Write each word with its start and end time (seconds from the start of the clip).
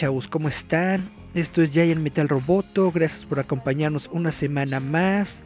Chavos, 0.00 0.28
¿cómo 0.28 0.48
están? 0.48 1.10
Esto 1.34 1.60
es 1.60 1.72
Giant 1.72 2.00
Metal 2.00 2.26
Roboto, 2.26 2.90
gracias 2.90 3.26
por 3.26 3.38
acompañarnos 3.38 4.08
una 4.10 4.32
semana 4.32 4.80
más. 4.80 5.40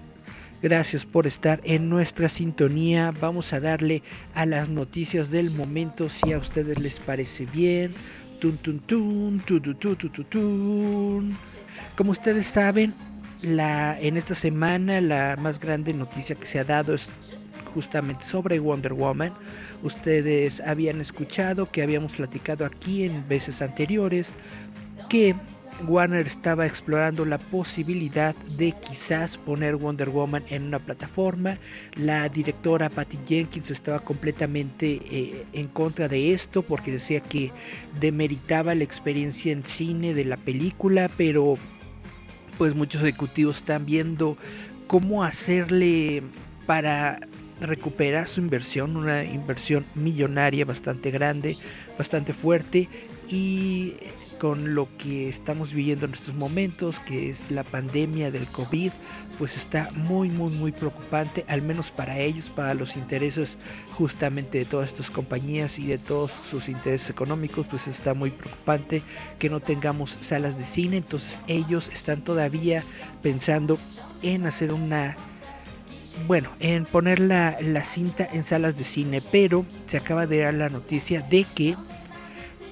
Gracias 0.63 1.05
por 1.05 1.27
estar 1.27 1.61
en 1.65 1.89
nuestra 1.89 2.29
sintonía. 2.29 3.13
Vamos 3.21 3.53
a 3.53 3.59
darle 3.59 4.05
a 4.33 4.47
las 4.47 4.69
noticias 4.69 5.33
del 5.33 5.51
momento 5.51 6.09
si 6.09 6.33
a 6.33 6.39
ustedes 6.39 6.79
les 6.79 7.01
parece 7.01 7.47
bien. 7.47 7.95
Tun, 8.39 8.57
tun, 8.59 8.79
tun, 8.79 9.43
tun, 10.31 11.37
Como 11.97 12.13
ustedes 12.13 12.47
saben, 12.47 12.95
la, 13.43 13.99
en 14.01 14.17
esta 14.17 14.37
semana 14.37 15.01
la 15.01 15.37
más 15.37 15.59
grande 15.59 15.93
noticia 15.95 16.37
que 16.37 16.47
se 16.47 16.61
ha 16.61 16.65
dado 16.65 16.95
es 16.95 17.11
justamente 17.75 18.25
sobre 18.25 18.59
Wonder 18.59 18.95
Woman. 18.95 19.33
Ustedes 19.83 20.61
habían 20.61 21.01
escuchado 21.01 21.71
que 21.71 21.83
habíamos 21.83 22.15
platicado 22.15 22.65
aquí 22.65 23.05
en 23.05 23.27
veces 23.29 23.61
anteriores 23.61 24.33
que 25.09 25.35
Warner 25.87 26.27
estaba 26.27 26.67
explorando 26.67 27.25
la 27.25 27.39
posibilidad 27.39 28.35
de 28.57 28.73
quizás 28.73 29.37
poner 29.37 29.77
Wonder 29.77 30.09
Woman 30.09 30.45
en 30.49 30.65
una 30.65 30.79
plataforma. 30.79 31.59
La 31.95 32.29
directora 32.29 32.89
Patty 32.89 33.19
Jenkins 33.27 33.71
estaba 33.71 33.99
completamente 33.99 35.01
eh, 35.11 35.47
en 35.53 35.67
contra 35.69 36.09
de 36.09 36.33
esto 36.33 36.63
porque 36.63 36.93
decía 36.93 37.21
que 37.21 37.51
demeritaba 38.01 38.75
la 38.75 38.85
experiencia 38.85 39.53
en 39.53 39.65
cine 39.65 40.15
de 40.15 40.25
la 40.25 40.37
película, 40.37 41.11
pero 41.17 41.59
pues 42.57 42.75
muchos 42.75 43.03
ejecutivos 43.03 43.57
están 43.57 43.85
viendo 43.85 44.37
cómo 44.87 45.25
hacerle 45.25 46.23
para 46.67 47.19
recuperar 47.67 48.29
su 48.29 48.41
inversión, 48.41 48.97
una 48.97 49.25
inversión 49.25 49.85
millonaria 49.95 50.65
bastante 50.65 51.11
grande, 51.11 51.57
bastante 51.99 52.33
fuerte 52.33 52.89
y 53.29 53.95
con 54.39 54.75
lo 54.75 54.89
que 54.99 55.29
estamos 55.29 55.73
viviendo 55.73 56.07
en 56.07 56.13
estos 56.13 56.35
momentos, 56.35 57.01
que 57.01 57.31
es 57.31 57.51
la 57.51 57.63
pandemia 57.63 58.31
del 58.31 58.47
COVID, 58.47 58.93
pues 59.39 59.57
está 59.57 59.91
muy, 59.93 60.29
muy, 60.29 60.53
muy 60.53 60.73
preocupante, 60.73 61.45
al 61.49 61.63
menos 61.63 61.91
para 61.91 62.19
ellos, 62.19 62.51
para 62.51 62.75
los 62.75 62.97
intereses 62.97 63.59
justamente 63.93 64.59
de 64.59 64.65
todas 64.65 64.91
estas 64.91 65.11
compañías 65.11 65.79
y 65.79 65.87
de 65.87 65.99
todos 65.99 66.31
sus 66.31 66.69
intereses 66.69 67.11
económicos, 67.11 67.67
pues 67.67 67.89
está 67.89 68.15
muy 68.15 68.31
preocupante 68.31 69.03
que 69.39 69.51
no 69.51 69.61
tengamos 69.61 70.19
salas 70.21 70.59
de 70.59 70.65
cine, 70.65 70.99
entonces 70.99 71.41
ellos 71.47 71.91
están 71.93 72.23
todavía 72.23 72.85
pensando 73.23 73.79
en 74.23 74.47
hacer 74.47 74.73
una 74.73 75.17
bueno, 76.27 76.51
en 76.61 76.85
poner 76.85 77.21
la, 77.21 77.57
cinta 77.85 78.27
en 78.33 78.43
salas 78.43 78.77
de 78.77 78.85
cine, 78.85 79.21
pero 79.33 79.65
se 79.87 79.97
acaba 79.97 80.27
de 80.27 80.41
dar 80.41 80.55
la 80.55 80.69
noticia 80.69 81.21
de 81.21 81.45
que 81.55 81.77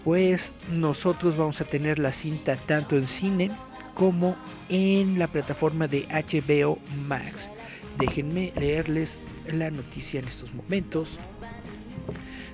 pues 0.04 0.52
nosotros 0.70 1.36
vamos 1.36 1.60
a 1.60 1.64
tener 1.64 1.98
la 1.98 2.12
cinta 2.12 2.56
tanto 2.56 2.96
en 2.96 3.06
cine 3.06 3.50
como 3.94 4.36
en 4.68 5.18
la 5.18 5.28
plataforma 5.28 5.86
de 5.86 6.06
HBO 6.08 6.78
Max. 7.06 7.50
Déjenme 7.98 8.52
leerles 8.56 9.18
la 9.52 9.70
noticia 9.70 10.20
en 10.20 10.28
estos 10.28 10.52
momentos. 10.54 11.18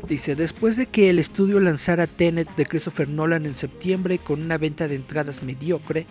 Dice, 0.06 0.36
después 0.36 0.76
de 0.76 0.86
que 0.86 1.10
el 1.10 1.19
estudio 1.19 1.59
lanzara 1.60 2.06
Tenet 2.06 2.54
de 2.56 2.66
Christopher 2.66 3.09
Nolan 3.09 3.47
en 3.47 3.54
septiembre 3.54 4.19
con 4.19 4.42
una 4.42 4.56
venta 4.56 4.86
de 4.86 4.94
entradas 4.94 5.42
mediocre, 5.42 6.06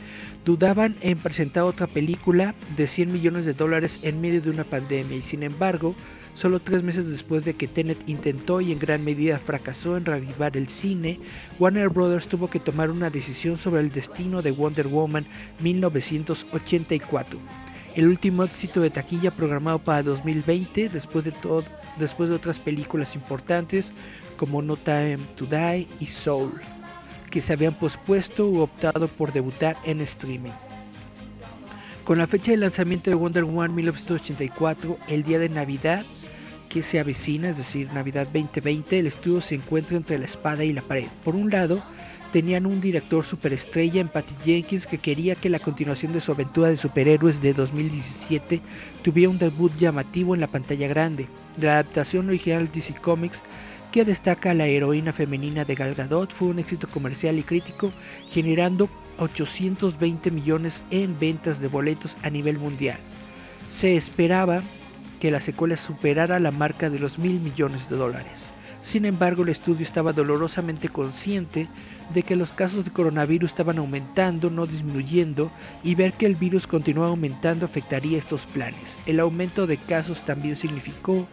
dudaban 0.46 0.98
en 1.02 1.18
presentar 1.18 1.64
otra 1.64 1.88
película 1.88 2.54
de 2.76 2.86
100 2.86 3.12
millones 3.12 3.46
de 3.46 3.54
dólares 3.54 4.00
en 4.04 4.20
medio 4.20 4.42
de 4.42 4.50
una 4.50 4.66
pandemia 4.66 5.18
y 5.18 5.22
sin 5.22 5.42
embargo, 5.42 5.96
solo 6.36 6.60
tres 6.60 6.84
meses 6.84 7.10
después 7.10 7.46
de 7.46 7.56
que 7.56 7.68
Tenet 7.68 7.98
intentó 8.08 8.62
y 8.62 8.72
en 8.72 8.80
gran 8.80 9.04
medida 9.04 9.40
fracasó 9.40 9.98
en 9.98 10.06
revivar 10.06 10.58
el 10.58 10.68
cine, 10.68 11.20
Warner 11.58 11.90
Brothers 11.90 12.28
tuvo 12.28 12.50
que 12.50 12.60
tomar 12.60 12.92
una 12.92 13.10
decisión 13.10 13.58
sobre 13.58 13.82
el 13.82 13.90
destino 13.90 14.42
de 14.42 14.52
Wonder 14.52 14.88
Woman 14.88 15.26
1984 15.62 17.40
el 17.96 18.08
último 18.08 18.44
éxito 18.44 18.82
de 18.82 18.92
taquilla 18.92 19.32
programado 19.32 19.80
para 19.80 20.04
2020 20.04 20.88
después 20.90 21.26
de, 21.26 21.32
todo, 21.32 21.64
después 22.00 22.30
de 22.30 22.36
otras 22.36 22.60
películas 22.60 23.16
importantes 23.16 23.94
como 24.38 24.62
No 24.62 24.76
Time 24.76 25.20
to 25.36 25.46
Die 25.46 25.88
y 26.00 26.06
Soul, 26.06 26.52
que 27.30 27.42
se 27.42 27.54
habían 27.54 27.74
pospuesto 27.74 28.48
u 28.48 28.60
optado 28.60 29.08
por 29.08 29.34
debutar 29.34 29.78
en 29.84 30.02
streaming. 30.02 30.52
Con 32.04 32.18
la 32.18 32.28
fecha 32.28 32.52
de 32.52 32.58
lanzamiento 32.58 33.10
de 33.10 33.16
Wonder 33.16 33.44
Woman 33.44 33.76
1984, 33.76 34.98
el 35.10 35.24
día 35.24 35.40
de 35.40 35.50
Navidad 35.50 36.06
que 36.70 36.84
se 36.84 37.00
avecina, 37.00 37.50
es 37.50 37.58
decir, 37.58 37.92
Navidad 37.94 38.28
2020, 38.28 39.00
el 39.00 39.08
estudio 39.08 39.42
se 39.42 39.56
encuentra 39.56 39.98
entre 39.98 40.18
la 40.18 40.26
espada 40.26 40.64
y 40.64 40.74
la 40.74 40.82
pared. 40.82 41.08
Por 41.24 41.36
un 41.36 41.50
lado, 41.50 41.82
tenían 42.32 42.66
un 42.66 42.82
director 42.82 43.26
superestrella 43.26 44.02
en 44.02 44.10
Patty 44.10 44.36
Jenkins 44.44 44.86
que 44.86 44.98
quería 44.98 45.36
que 45.36 45.50
la 45.50 45.60
continuación 45.60 46.14
de 46.14 46.22
su 46.22 46.32
aventura 46.32 46.70
de 46.70 46.78
superhéroes 46.78 47.42
de 47.42 47.54
2017 47.54 48.62
tuviera 49.02 49.30
un 49.30 49.38
debut 49.38 49.72
llamativo 49.78 50.36
en 50.36 50.42
la 50.42 50.48
pantalla 50.48 50.88
grande. 50.88 51.28
La 51.60 51.74
adaptación 51.74 52.28
original 52.28 52.68
de 52.68 52.74
DC 52.74 52.96
Comics 52.96 53.44
que 53.92 54.06
destaca 54.06 54.52
a 54.52 54.54
la 54.54 54.68
heroína 54.68 55.14
femenina 55.14 55.66
de 55.66 55.76
Gal 55.76 55.96
Gadot 55.96 56.32
fue 56.32 56.50
un 56.50 56.60
éxito 56.60 56.88
comercial 56.88 57.38
y 57.38 57.44
crítico, 57.44 57.92
generando 58.30 58.90
820 59.18 60.32
millones 60.32 60.84
en 60.92 61.18
ventas 61.18 61.62
de 61.62 61.68
boletos 61.68 62.18
a 62.24 62.30
nivel 62.30 62.58
mundial. 62.58 62.98
Se 63.72 63.96
esperaba 63.96 64.62
que 65.20 65.32
la 65.32 65.42
secuela 65.42 65.78
superara 65.78 66.40
la 66.40 66.52
marca 66.52 66.90
de 66.90 67.00
los 67.00 67.18
mil 67.18 67.40
millones 67.40 67.90
de 67.90 67.96
dólares. 67.96 68.52
Sin 68.82 69.06
embargo, 69.06 69.44
el 69.44 69.50
estudio 69.50 69.84
estaba 69.84 70.14
dolorosamente 70.14 70.90
consciente 70.90 71.68
de 72.14 72.24
que 72.24 72.36
los 72.36 72.52
casos 72.52 72.86
de 72.86 72.92
coronavirus 72.92 73.52
estaban 73.52 73.78
aumentando, 73.78 74.50
no 74.50 74.66
disminuyendo, 74.66 75.52
y 75.84 75.96
ver 75.96 76.14
que 76.14 76.26
el 76.26 76.36
virus 76.36 76.68
continuaba 76.68 77.10
aumentando 77.10 77.66
afectaría 77.66 78.18
estos 78.18 78.46
planes. 78.46 78.98
El 79.06 79.20
aumento 79.20 79.68
de 79.68 79.78
casos 79.78 80.24
también 80.24 80.56
significó 80.56 81.28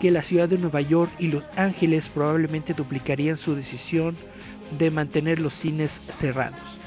que 0.00 0.10
la 0.10 0.22
ciudad 0.22 0.48
de 0.48 0.58
Nueva 0.58 0.80
York 0.80 1.10
y 1.18 1.28
Los 1.28 1.44
Ángeles 1.56 2.08
probablemente 2.08 2.74
duplicarían 2.74 3.36
su 3.36 3.54
decisión 3.54 4.16
de 4.78 4.90
mantener 4.90 5.40
los 5.40 5.54
cines 5.54 6.00
cerrados. 6.10 6.78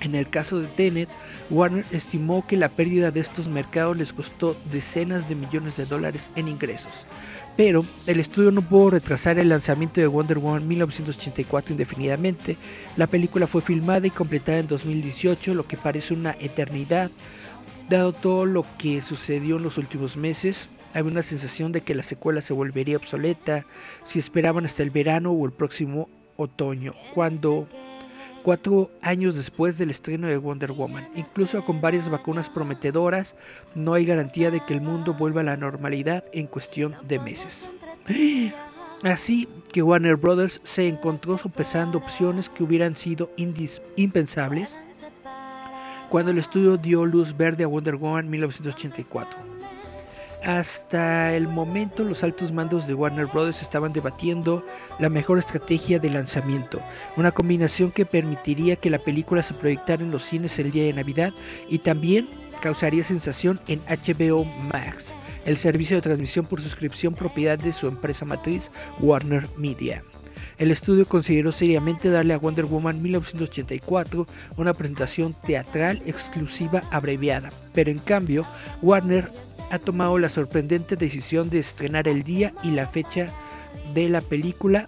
En 0.00 0.14
el 0.14 0.28
caso 0.28 0.60
de 0.60 0.66
Tenet, 0.66 1.08
Warner 1.50 1.84
estimó 1.90 2.46
que 2.46 2.56
la 2.56 2.68
pérdida 2.68 3.10
de 3.10 3.20
estos 3.20 3.48
mercados 3.48 3.96
les 3.96 4.12
costó 4.12 4.56
decenas 4.70 5.28
de 5.28 5.34
millones 5.34 5.76
de 5.76 5.86
dólares 5.86 6.30
en 6.36 6.48
ingresos. 6.48 7.06
Pero 7.56 7.86
el 8.06 8.20
estudio 8.20 8.50
no 8.50 8.62
pudo 8.62 8.90
retrasar 8.90 9.38
el 9.38 9.48
lanzamiento 9.48 10.00
de 10.00 10.06
Wonder 10.06 10.38
Woman 10.38 10.66
1984 10.66 11.72
indefinidamente. 11.72 12.56
La 12.96 13.06
película 13.06 13.46
fue 13.46 13.62
filmada 13.62 14.06
y 14.06 14.10
completada 14.10 14.58
en 14.58 14.66
2018, 14.66 15.54
lo 15.54 15.66
que 15.66 15.76
parece 15.76 16.12
una 16.12 16.36
eternidad. 16.40 17.10
Dado 17.88 18.12
todo 18.12 18.44
lo 18.44 18.66
que 18.78 19.00
sucedió 19.02 19.56
en 19.56 19.62
los 19.62 19.78
últimos 19.78 20.16
meses, 20.16 20.68
había 20.92 21.12
una 21.12 21.22
sensación 21.22 21.72
de 21.72 21.82
que 21.82 21.94
la 21.94 22.02
secuela 22.02 22.40
se 22.40 22.52
volvería 22.52 22.96
obsoleta 22.96 23.64
si 24.04 24.18
esperaban 24.18 24.64
hasta 24.64 24.82
el 24.82 24.90
verano 24.90 25.32
o 25.32 25.44
el 25.46 25.52
próximo 25.52 26.08
otoño, 26.36 26.94
cuando 27.14 27.68
cuatro 28.44 28.90
años 29.00 29.34
después 29.34 29.78
del 29.78 29.90
estreno 29.90 30.28
de 30.28 30.36
Wonder 30.36 30.70
Woman. 30.72 31.08
Incluso 31.16 31.64
con 31.64 31.80
varias 31.80 32.10
vacunas 32.10 32.50
prometedoras, 32.50 33.34
no 33.74 33.94
hay 33.94 34.04
garantía 34.04 34.50
de 34.50 34.60
que 34.60 34.74
el 34.74 34.82
mundo 34.82 35.14
vuelva 35.14 35.40
a 35.40 35.44
la 35.44 35.56
normalidad 35.56 36.24
en 36.32 36.46
cuestión 36.46 36.94
de 37.08 37.18
meses. 37.18 37.70
Así 39.02 39.48
que 39.72 39.82
Warner 39.82 40.16
Brothers 40.16 40.60
se 40.62 40.86
encontró 40.86 41.38
sopesando 41.38 41.98
opciones 41.98 42.48
que 42.50 42.62
hubieran 42.62 42.96
sido 42.96 43.30
impensables 43.96 44.78
cuando 46.10 46.30
el 46.30 46.38
estudio 46.38 46.76
dio 46.76 47.04
luz 47.04 47.36
verde 47.36 47.64
a 47.64 47.66
Wonder 47.66 47.96
Woman 47.96 48.30
1984. 48.30 49.53
Hasta 50.44 51.34
el 51.34 51.48
momento 51.48 52.04
los 52.04 52.22
altos 52.22 52.52
mandos 52.52 52.86
de 52.86 52.92
Warner 52.92 53.26
Bros. 53.26 53.62
estaban 53.62 53.94
debatiendo 53.94 54.62
la 54.98 55.08
mejor 55.08 55.38
estrategia 55.38 55.98
de 55.98 56.10
lanzamiento, 56.10 56.82
una 57.16 57.30
combinación 57.30 57.90
que 57.90 58.04
permitiría 58.04 58.76
que 58.76 58.90
la 58.90 58.98
película 58.98 59.42
se 59.42 59.54
proyectara 59.54 60.02
en 60.02 60.10
los 60.10 60.22
cines 60.22 60.58
el 60.58 60.70
día 60.70 60.84
de 60.84 60.92
Navidad 60.92 61.32
y 61.70 61.78
también 61.78 62.28
causaría 62.60 63.02
sensación 63.04 63.58
en 63.68 63.80
HBO 63.86 64.44
Max, 64.70 65.14
el 65.46 65.56
servicio 65.56 65.96
de 65.96 66.02
transmisión 66.02 66.44
por 66.44 66.60
suscripción 66.60 67.14
propiedad 67.14 67.58
de 67.58 67.72
su 67.72 67.88
empresa 67.88 68.26
matriz 68.26 68.70
Warner 69.00 69.48
Media. 69.56 70.02
El 70.58 70.70
estudio 70.70 71.06
consideró 71.06 71.52
seriamente 71.52 72.10
darle 72.10 72.34
a 72.34 72.38
Wonder 72.38 72.66
Woman 72.66 73.00
1984 73.02 74.26
una 74.58 74.74
presentación 74.74 75.34
teatral 75.44 76.02
exclusiva 76.06 76.82
abreviada, 76.90 77.50
pero 77.72 77.90
en 77.90 77.98
cambio 77.98 78.46
Warner 78.82 79.28
ha 79.74 79.78
tomado 79.80 80.18
la 80.18 80.28
sorprendente 80.28 80.94
decisión 80.94 81.50
de 81.50 81.58
estrenar 81.58 82.06
el 82.06 82.22
día 82.22 82.52
y 82.62 82.70
la 82.70 82.86
fecha 82.86 83.26
de 83.92 84.08
la 84.08 84.20
película, 84.20 84.86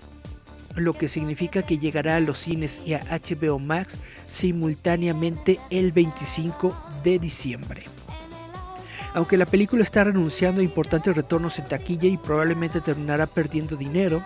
lo 0.77 0.93
que 0.93 1.09
significa 1.09 1.63
que 1.63 1.79
llegará 1.79 2.17
a 2.17 2.21
los 2.21 2.39
cines 2.39 2.81
y 2.87 2.95
a 2.95 3.03
HBO 3.11 3.59
Max 3.59 3.97
simultáneamente 4.29 5.59
el 5.71 5.91
25 5.91 6.75
de 7.03 7.19
diciembre. 7.19 7.83
Aunque 9.13 9.37
la 9.37 9.47
película 9.47 9.83
está 9.83 10.05
renunciando 10.05 10.61
a 10.61 10.65
importantes 10.65 11.17
retornos 11.17 11.59
en 11.59 11.67
taquilla 11.67 12.09
y 12.09 12.17
probablemente 12.17 12.81
terminará 12.81 13.27
perdiendo 13.27 13.75
dinero, 13.75 14.25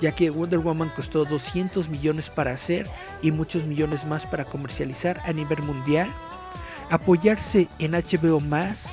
ya 0.00 0.10
que 0.10 0.30
Wonder 0.30 0.58
Woman 0.58 0.90
costó 0.96 1.24
200 1.24 1.88
millones 1.88 2.30
para 2.30 2.50
hacer 2.50 2.88
y 3.22 3.30
muchos 3.30 3.62
millones 3.62 4.04
más 4.06 4.26
para 4.26 4.44
comercializar 4.44 5.20
a 5.24 5.32
nivel 5.32 5.62
mundial, 5.62 6.12
apoyarse 6.90 7.68
en 7.78 7.92
HBO 7.92 8.40
Max 8.40 8.88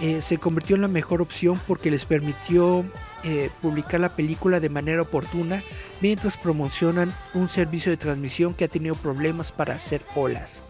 eh, 0.00 0.22
se 0.22 0.38
convirtió 0.38 0.76
en 0.76 0.82
la 0.82 0.88
mejor 0.88 1.22
opción 1.22 1.60
porque 1.66 1.90
les 1.90 2.04
permitió 2.04 2.84
eh, 3.22 3.50
publicar 3.62 4.00
la 4.00 4.08
película 4.08 4.60
de 4.60 4.68
manera 4.68 5.02
oportuna 5.02 5.62
mientras 6.00 6.36
promocionan 6.36 7.12
un 7.32 7.48
servicio 7.48 7.90
de 7.90 7.96
transmisión 7.96 8.54
que 8.54 8.64
ha 8.64 8.68
tenido 8.68 8.96
problemas 8.96 9.52
para 9.52 9.74
hacer 9.74 10.02
olas. 10.14 10.62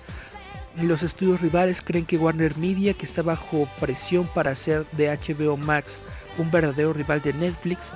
Los 0.80 1.02
estudios 1.02 1.40
rivales 1.40 1.82
creen 1.82 2.04
que 2.04 2.18
Warner 2.18 2.56
Media, 2.56 2.94
que 2.94 3.06
está 3.06 3.22
bajo 3.22 3.68
presión 3.80 4.28
para 4.34 4.50
hacer 4.50 4.84
de 4.92 5.08
HBO 5.08 5.56
Max 5.56 5.98
un 6.36 6.50
verdadero 6.50 6.92
rival 6.92 7.22
de 7.22 7.32
Netflix, 7.32 7.92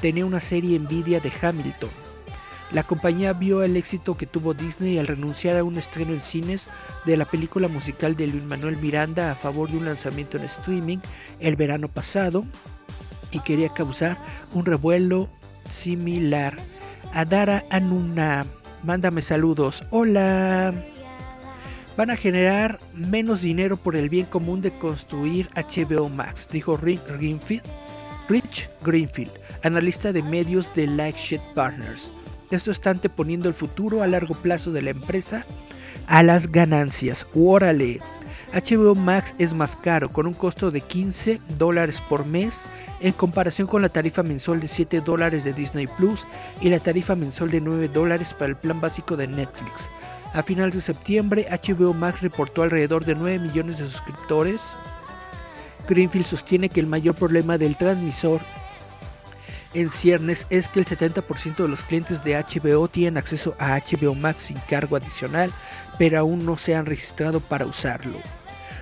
tenía 0.00 0.26
una 0.26 0.40
serie 0.40 0.76
envidia 0.76 1.20
de 1.20 1.32
Hamilton 1.40 2.01
la 2.72 2.82
compañía 2.82 3.34
vio 3.34 3.62
el 3.62 3.76
éxito 3.76 4.16
que 4.16 4.26
tuvo 4.26 4.54
Disney 4.54 4.98
al 4.98 5.06
renunciar 5.06 5.58
a 5.58 5.64
un 5.64 5.76
estreno 5.76 6.12
en 6.12 6.20
cines 6.20 6.68
de 7.04 7.16
la 7.18 7.26
película 7.26 7.68
musical 7.68 8.16
de 8.16 8.26
Luis 8.26 8.44
Manuel 8.44 8.78
Miranda 8.78 9.30
a 9.30 9.34
favor 9.34 9.70
de 9.70 9.76
un 9.76 9.84
lanzamiento 9.84 10.38
en 10.38 10.44
streaming 10.44 10.98
el 11.38 11.56
verano 11.56 11.88
pasado 11.88 12.44
y 13.30 13.40
quería 13.40 13.68
causar 13.68 14.16
un 14.54 14.64
revuelo 14.64 15.28
similar. 15.68 16.56
Adara 17.12 17.64
Anuna, 17.68 18.46
mándame 18.84 19.20
saludos. 19.20 19.84
Hola. 19.90 20.72
Van 21.96 22.10
a 22.10 22.16
generar 22.16 22.78
menos 22.94 23.42
dinero 23.42 23.76
por 23.76 23.96
el 23.96 24.08
bien 24.08 24.24
común 24.24 24.62
de 24.62 24.70
construir 24.70 25.50
HBO 25.54 26.08
Max, 26.08 26.48
dijo 26.50 26.78
Rich 26.78 27.02
Greenfield, 28.82 29.32
analista 29.62 30.10
de 30.10 30.22
medios 30.22 30.74
de 30.74 30.86
Like 30.86 31.38
Partners. 31.54 32.10
Esto 32.52 32.70
está 32.70 32.90
anteponiendo 32.90 33.48
el 33.48 33.54
futuro 33.54 34.02
a 34.02 34.06
largo 34.06 34.34
plazo 34.34 34.72
de 34.72 34.82
la 34.82 34.90
empresa 34.90 35.46
a 36.06 36.22
las 36.22 36.52
ganancias. 36.52 37.26
Órale. 37.34 38.00
HBO 38.52 38.94
Max 38.94 39.34
es 39.38 39.54
más 39.54 39.76
caro, 39.76 40.10
con 40.10 40.26
un 40.26 40.34
costo 40.34 40.70
de 40.70 40.82
15 40.82 41.40
dólares 41.56 42.02
por 42.06 42.26
mes 42.26 42.66
en 43.00 43.12
comparación 43.12 43.66
con 43.66 43.80
la 43.82 43.88
tarifa 43.88 44.22
mensual 44.22 44.60
de 44.60 44.68
7 44.68 45.00
dólares 45.00 45.44
de 45.44 45.54
Disney 45.54 45.86
Plus 45.86 46.26
y 46.60 46.68
la 46.68 46.78
tarifa 46.78 47.16
mensual 47.16 47.50
de 47.50 47.60
9 47.60 47.88
dólares 47.88 48.34
para 48.34 48.50
el 48.50 48.56
plan 48.56 48.80
básico 48.80 49.16
de 49.16 49.26
Netflix. 49.26 49.88
A 50.34 50.42
finales 50.42 50.74
de 50.74 50.82
septiembre, 50.82 51.46
HBO 51.50 51.94
Max 51.94 52.20
reportó 52.20 52.62
alrededor 52.62 53.04
de 53.04 53.14
9 53.14 53.38
millones 53.38 53.78
de 53.78 53.88
suscriptores. 53.88 54.60
Greenfield 55.88 56.26
sostiene 56.26 56.68
que 56.68 56.80
el 56.80 56.86
mayor 56.86 57.14
problema 57.14 57.58
del 57.58 57.76
transmisor 57.76 58.40
en 59.74 59.90
ciernes 59.90 60.46
es 60.50 60.68
que 60.68 60.80
el 60.80 60.86
70% 60.86 61.56
de 61.56 61.68
los 61.68 61.82
clientes 61.82 62.22
de 62.24 62.36
HBO 62.36 62.88
tienen 62.88 63.16
acceso 63.16 63.54
a 63.58 63.78
HBO 63.78 64.14
Max 64.14 64.44
sin 64.44 64.58
cargo 64.68 64.96
adicional, 64.96 65.50
pero 65.98 66.18
aún 66.18 66.44
no 66.44 66.56
se 66.56 66.74
han 66.74 66.86
registrado 66.86 67.40
para 67.40 67.66
usarlo. 67.66 68.18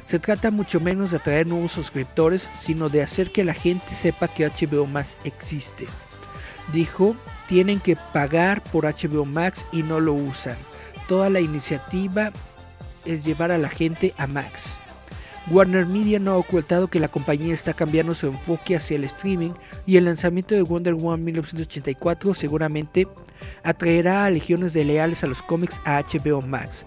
Se 0.04 0.19
trata 0.19 0.50
mucho 0.50 0.81
menos 0.81 1.12
de 1.12 1.19
atraer 1.19 1.46
nuevos 1.46 1.70
suscriptores, 1.70 2.50
sino 2.58 2.88
de 2.88 3.02
hacer 3.02 3.31
que 3.31 3.44
la 3.44 3.54
gente 3.54 3.94
sepa 3.94 4.26
que 4.26 4.48
HBO 4.48 4.87
Max 4.87 5.16
existe. 5.22 5.87
Dijo, 6.72 7.14
tienen 7.46 7.78
que 7.78 7.96
pagar 8.12 8.60
por 8.60 8.84
HBO 8.84 9.25
Max 9.25 9.64
y 9.70 9.84
no 9.84 10.00
lo 10.00 10.14
usan. 10.14 10.56
Toda 11.06 11.31
la 11.31 11.40
iniciativa 11.40 12.32
es 13.04 13.25
llevar 13.25 13.52
a 13.52 13.58
la 13.58 13.69
gente 13.69 14.12
a 14.19 14.26
Max. 14.26 14.79
Warner 15.48 15.87
Media 15.87 16.19
no 16.19 16.32
ha 16.32 16.37
ocultado 16.37 16.88
que 16.88 17.00
la 17.00 17.08
compañía 17.08 17.54
está 17.54 17.72
cambiando 17.72 18.14
su 18.14 18.28
enfoque 18.28 18.76
hacia 18.76 18.96
el 18.96 19.04
streaming 19.04 19.52
y 19.87 19.96
el 19.96 20.04
lanzamiento 20.04 20.54
de 20.54 20.62
Wonder 20.62 20.94
Woman 20.94 21.25
1984 21.25 22.34
seguramente 22.34 23.08
atraerá 23.64 24.25
a 24.25 24.31
legiones 24.31 24.72
de 24.72 24.84
leales 24.84 25.25
a 25.25 25.26
los 25.26 25.42
cómics 25.42 25.81
a 25.84 26.00
HBO 26.00 26.42
Max. 26.42 26.84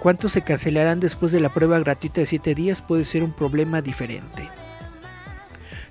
¿Cuántos 0.00 0.32
se 0.32 0.42
cancelarán 0.42 1.00
después 1.00 1.32
de 1.32 1.40
la 1.40 1.52
prueba 1.52 1.80
gratuita 1.80 2.20
de 2.20 2.26
7 2.26 2.54
días 2.54 2.82
puede 2.82 3.04
ser 3.04 3.22
un 3.24 3.32
problema 3.32 3.82
diferente? 3.82 4.48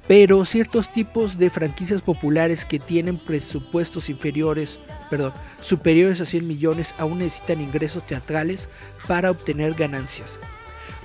Pero 0.08 0.46
ciertos 0.46 0.94
tipos 0.94 1.40
de 1.40 1.50
franquicias 1.50 2.02
populares 2.02 2.64
que 2.64 2.78
tienen 2.78 3.18
presupuestos 3.18 4.10
inferiores, 4.10 4.80
perdón, 5.10 5.34
superiores 5.60 6.22
a 6.22 6.26
100 6.26 6.48
millones 6.48 6.94
aún 7.00 7.20
necesitan 7.20 7.60
ingresos 7.60 8.06
teatrales 8.06 8.70
para 9.08 9.32
obtener 9.32 9.74
ganancias. 9.74 10.40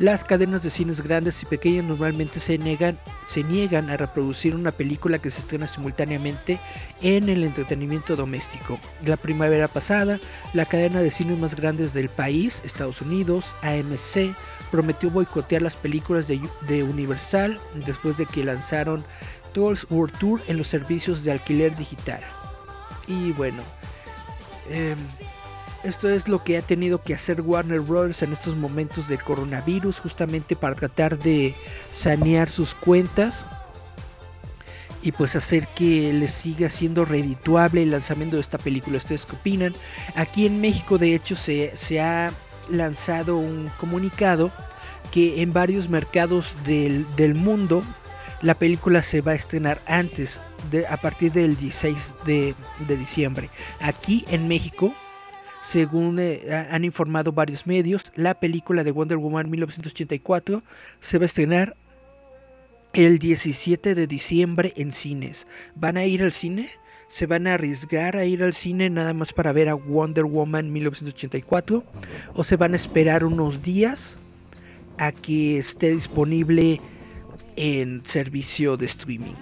Las 0.01 0.25
cadenas 0.25 0.63
de 0.63 0.71
cines 0.71 1.03
grandes 1.03 1.43
y 1.43 1.47
pequeñas 1.47 1.85
normalmente 1.85 2.41
se, 2.41 2.59
se 3.27 3.45
niegan 3.45 3.91
a 3.91 3.99
reproducir 3.99 4.55
una 4.55 4.73
película 4.73 5.19
que 5.19 5.31
se 5.31 5.41
estrena 5.41 5.69
simultáneamente 5.69 6.59
en 7.03 7.29
el 7.29 7.45
entretenimiento 7.45 8.17
doméstico. 8.17 8.81
La 9.05 9.19
primavera 9.19 9.69
pasada, 9.69 10.19
la 10.55 10.65
cadena 10.65 11.01
de 11.01 11.11
cines 11.11 11.39
más 11.39 11.55
grandes 11.55 11.93
del 11.93 12.09
país, 12.09 12.63
Estados 12.65 13.03
Unidos, 13.03 13.55
AMC, 13.61 14.35
prometió 14.71 15.11
boicotear 15.11 15.61
las 15.61 15.77
películas 15.77 16.27
de, 16.27 16.83
Universal 16.83 17.61
después 17.85 18.17
de 18.17 18.25
que 18.25 18.43
lanzaron 18.43 19.05
Tours 19.53 19.87
World 19.91 20.17
Tour 20.17 20.41
en 20.49 20.57
los 20.57 20.69
servicios 20.69 21.25
de 21.25 21.33
alquiler 21.33 21.77
digital. 21.77 22.23
Y 23.07 23.33
bueno, 23.33 23.63
em, 24.71 24.97
esto 25.83 26.09
es 26.09 26.29
lo 26.29 26.43
que 26.43 26.59
ha 26.59 26.63
tenido 26.63 27.03
que 27.03 27.15
hacer 27.15 27.41
Warner 27.41 27.81
Bros. 27.81 28.23
en 28.23 28.33
estos 28.33 28.57
momentos 28.57 29.09
de 29.09 29.19
coronavirus, 29.19 30.01
justamente 30.01 30.57
para 30.57 30.75
tratar 30.75 31.19
de 31.19 31.55
sanear 31.93 32.51
sus 32.51 32.75
cuentas 32.75 33.45
y 35.03 35.13
pues 35.13 35.37
hacer 35.37 35.67
que 35.69 36.13
les 36.13 36.33
siga 36.33 36.69
siendo 36.69 37.05
redituable 37.05 37.83
el 37.83 37.91
lanzamiento 37.91 38.37
de 38.37 38.43
esta 38.43 38.59
película. 38.59 38.99
¿Ustedes 38.99 39.25
qué 39.25 39.37
opinan? 39.37 39.75
Aquí 40.15 40.47
en 40.47 40.61
México, 40.61 40.99
de 40.99 41.15
hecho, 41.15 41.37
se, 41.37 42.01
ha 42.01 42.33
lanzado 42.71 43.39
un 43.39 43.71
comunicado 43.79 44.51
que 45.11 45.41
en 45.43 45.53
varios 45.53 45.89
mercados 45.89 46.55
del, 46.65 47.35
mundo 47.35 47.83
la 48.43 48.55
película 48.55 49.03
se 49.03 49.23
va 49.23 49.33
a 49.33 49.37
estrenar 49.37 49.81
antes, 49.87 50.41
de, 50.71 50.87
a 50.87 50.99
partir 50.99 51.33
del 51.33 51.57
16 51.57 52.15
de, 52.27 52.55
de 52.87 52.97
diciembre. 52.97 53.49
Aquí 53.81 54.27
en 54.29 54.47
México 54.47 54.95
según 55.61 56.19
eh, 56.19 56.67
han 56.71 56.85
informado 56.85 57.33
varios 57.33 57.67
medios, 57.67 58.13
la 58.17 58.35
película 58.35 58.85
de 58.85 58.93
Wonder 58.93 59.19
Woman 59.19 59.51
1984 59.51 60.63
se 61.01 61.19
va 61.19 61.25
a 61.25 61.27
estrenar 61.27 61.77
el 62.93 63.19
17 63.19 63.95
de 63.95 64.07
diciembre 64.07 64.73
en 64.77 64.93
cines. 64.93 65.47
¿Van 65.75 65.97
a 65.97 66.05
ir 66.05 66.23
al 66.23 66.33
cine? 66.33 66.69
¿Se 67.09 67.27
van 67.27 67.47
a 67.47 67.55
arriesgar 67.55 68.17
a 68.17 68.25
ir 68.25 68.43
al 68.43 68.55
cine 68.55 68.89
nada 68.89 69.15
más 69.15 69.33
para 69.33 69.53
ver 69.53 69.69
a 69.69 69.75
Wonder 69.75 70.25
Woman 70.25 70.73
1984? 70.73 71.85
¿O 72.35 72.45
se 72.45 72.57
van 72.57 72.73
a 72.73 72.77
esperar 72.77 73.25
unos 73.25 73.63
días 73.63 74.17
a 74.99 75.13
que 75.13 75.59
esté 75.59 75.91
disponible 75.91 76.81
en 77.57 78.05
servicio 78.05 78.77
de 78.77 78.87
streaming? 78.87 79.35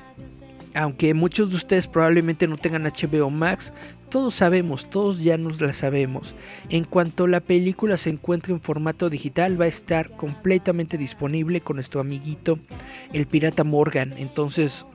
aunque 0.75 1.13
muchos 1.13 1.51
de 1.51 1.57
ustedes 1.57 1.89
probablemente 1.89 2.47
no 2.47 2.57
tengan 2.57 2.85
HBO 2.85 3.31
Max, 3.31 3.73
todos 4.09 4.35
sabemos, 4.35 4.89
todos 4.91 5.23
ya 5.23 5.39
nos 5.39 5.61
la 5.61 5.75
sabemos. 5.75 6.35
En 6.69 6.85
cuanto 6.85 7.27
la 7.27 7.41
película 7.41 7.97
se 7.97 8.11
encuentre 8.11 8.53
en 8.53 8.61
formato 8.61 9.11
digital, 9.11 9.61
va 9.61 9.67
a 9.67 9.69
estar 9.69 10.11
completamente 10.11 10.99
disponible 10.99 11.61
con 11.61 11.77
nuestro 11.77 12.01
amiguito, 12.01 12.59
el 13.13 13.27
pirata 13.27 13.65
Morgan. 13.65 14.15
Entonces, 14.17 14.87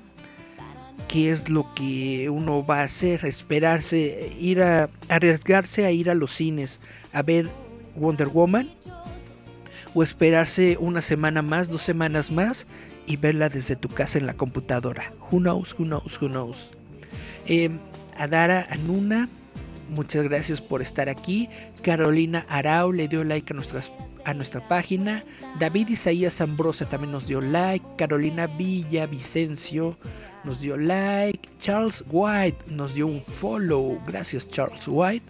¿qué 1.08 1.32
es 1.32 1.50
lo 1.50 1.74
que 1.74 2.30
uno 2.30 2.66
va 2.66 2.80
a 2.80 2.84
hacer? 2.84 3.26
Esperarse, 3.26 4.32
ir 4.40 4.62
a 4.62 4.90
arriesgarse 5.10 5.86
a 5.86 5.92
ir 5.92 6.10
a 6.10 6.16
los 6.16 6.32
cines 6.34 6.80
a 7.12 7.22
ver 7.22 7.50
Wonder 7.96 8.28
Woman 8.28 8.70
o 9.94 10.02
esperarse 10.02 10.78
una 10.80 11.02
semana 11.02 11.42
más, 11.42 11.70
dos 11.70 11.84
semanas 11.84 12.32
más 12.32 12.66
y 13.06 13.18
verla 13.18 13.50
desde 13.50 13.76
tu 13.76 13.90
casa 13.90 14.18
en 14.18 14.26
la 14.26 14.34
computadora. 14.34 15.14
Who 15.32 15.40
knows, 15.40 15.76
who 15.78 15.86
knows, 15.86 16.20
who 16.20 16.30
knows. 16.30 16.72
Eh, 17.46 17.70
Adara 18.18 18.68
Anuna, 18.70 19.30
muchas 19.90 20.24
gracias 20.26 20.62
por 20.62 20.82
estar 20.82 21.10
aquí. 21.10 21.50
Carolina 21.82 22.46
Arau 22.50 22.92
le 22.92 23.08
dio 23.08 23.24
like 23.24 23.54
a, 23.54 24.30
a 24.30 24.34
nuestra 24.34 24.68
página. 24.68 25.24
David 25.60 25.90
Isaías 25.90 26.42
Ambrosa 26.42 26.88
también 26.88 27.12
nos 27.12 27.28
dio 27.28 27.42
like. 27.42 27.86
Carolina 27.98 28.48
Villa 28.48 29.06
Vicencio 29.06 29.96
nos 30.44 30.60
dio 30.60 30.78
like. 30.78 31.50
Charles 31.60 32.04
White 32.10 32.72
nos 32.72 32.94
dio 32.94 33.08
un 33.08 33.22
follow. 33.22 34.00
Gracias 34.06 34.48
Charles 34.48 34.88
White. 34.88 35.26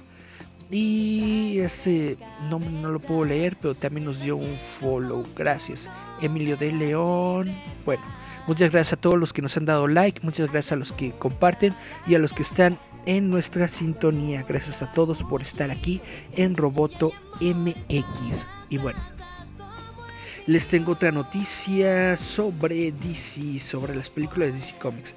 Y 0.69 1.59
ese 1.59 2.17
no 2.49 2.59
lo 2.89 2.99
puedo 2.99 3.25
leer, 3.25 3.55
pero 3.61 3.75
también 3.75 4.05
nos 4.05 4.19
dio 4.21 4.37
un 4.37 4.57
follow. 4.57 5.23
Gracias. 5.35 5.87
Emilio 6.19 6.57
de 6.57 6.71
León. 6.71 7.55
Bueno, 7.85 8.03
muchas 8.47 8.71
gracias 8.71 8.93
a 8.93 9.01
todos 9.01 9.19
los 9.19 9.33
que 9.33 9.41
nos 9.41 9.55
han 9.57 9.65
dado 9.65 9.87
like. 9.87 10.21
Muchas 10.23 10.51
gracias 10.51 10.71
a 10.73 10.75
los 10.75 10.91
que 10.91 11.11
comparten 11.11 11.73
y 12.07 12.15
a 12.15 12.19
los 12.19 12.33
que 12.33 12.41
están 12.41 12.77
en 13.05 13.29
nuestra 13.29 13.67
sintonía. 13.67 14.43
Gracias 14.47 14.81
a 14.81 14.91
todos 14.91 15.23
por 15.23 15.41
estar 15.41 15.71
aquí 15.71 16.01
en 16.35 16.55
Roboto 16.55 17.11
MX. 17.41 18.47
Y 18.69 18.77
bueno, 18.77 18.99
les 20.45 20.67
tengo 20.67 20.93
otra 20.93 21.11
noticia 21.11 22.17
sobre 22.17 22.91
DC, 22.91 23.59
sobre 23.59 23.95
las 23.95 24.09
películas 24.09 24.49
de 24.49 24.53
DC 24.55 24.77
Comics 24.77 25.15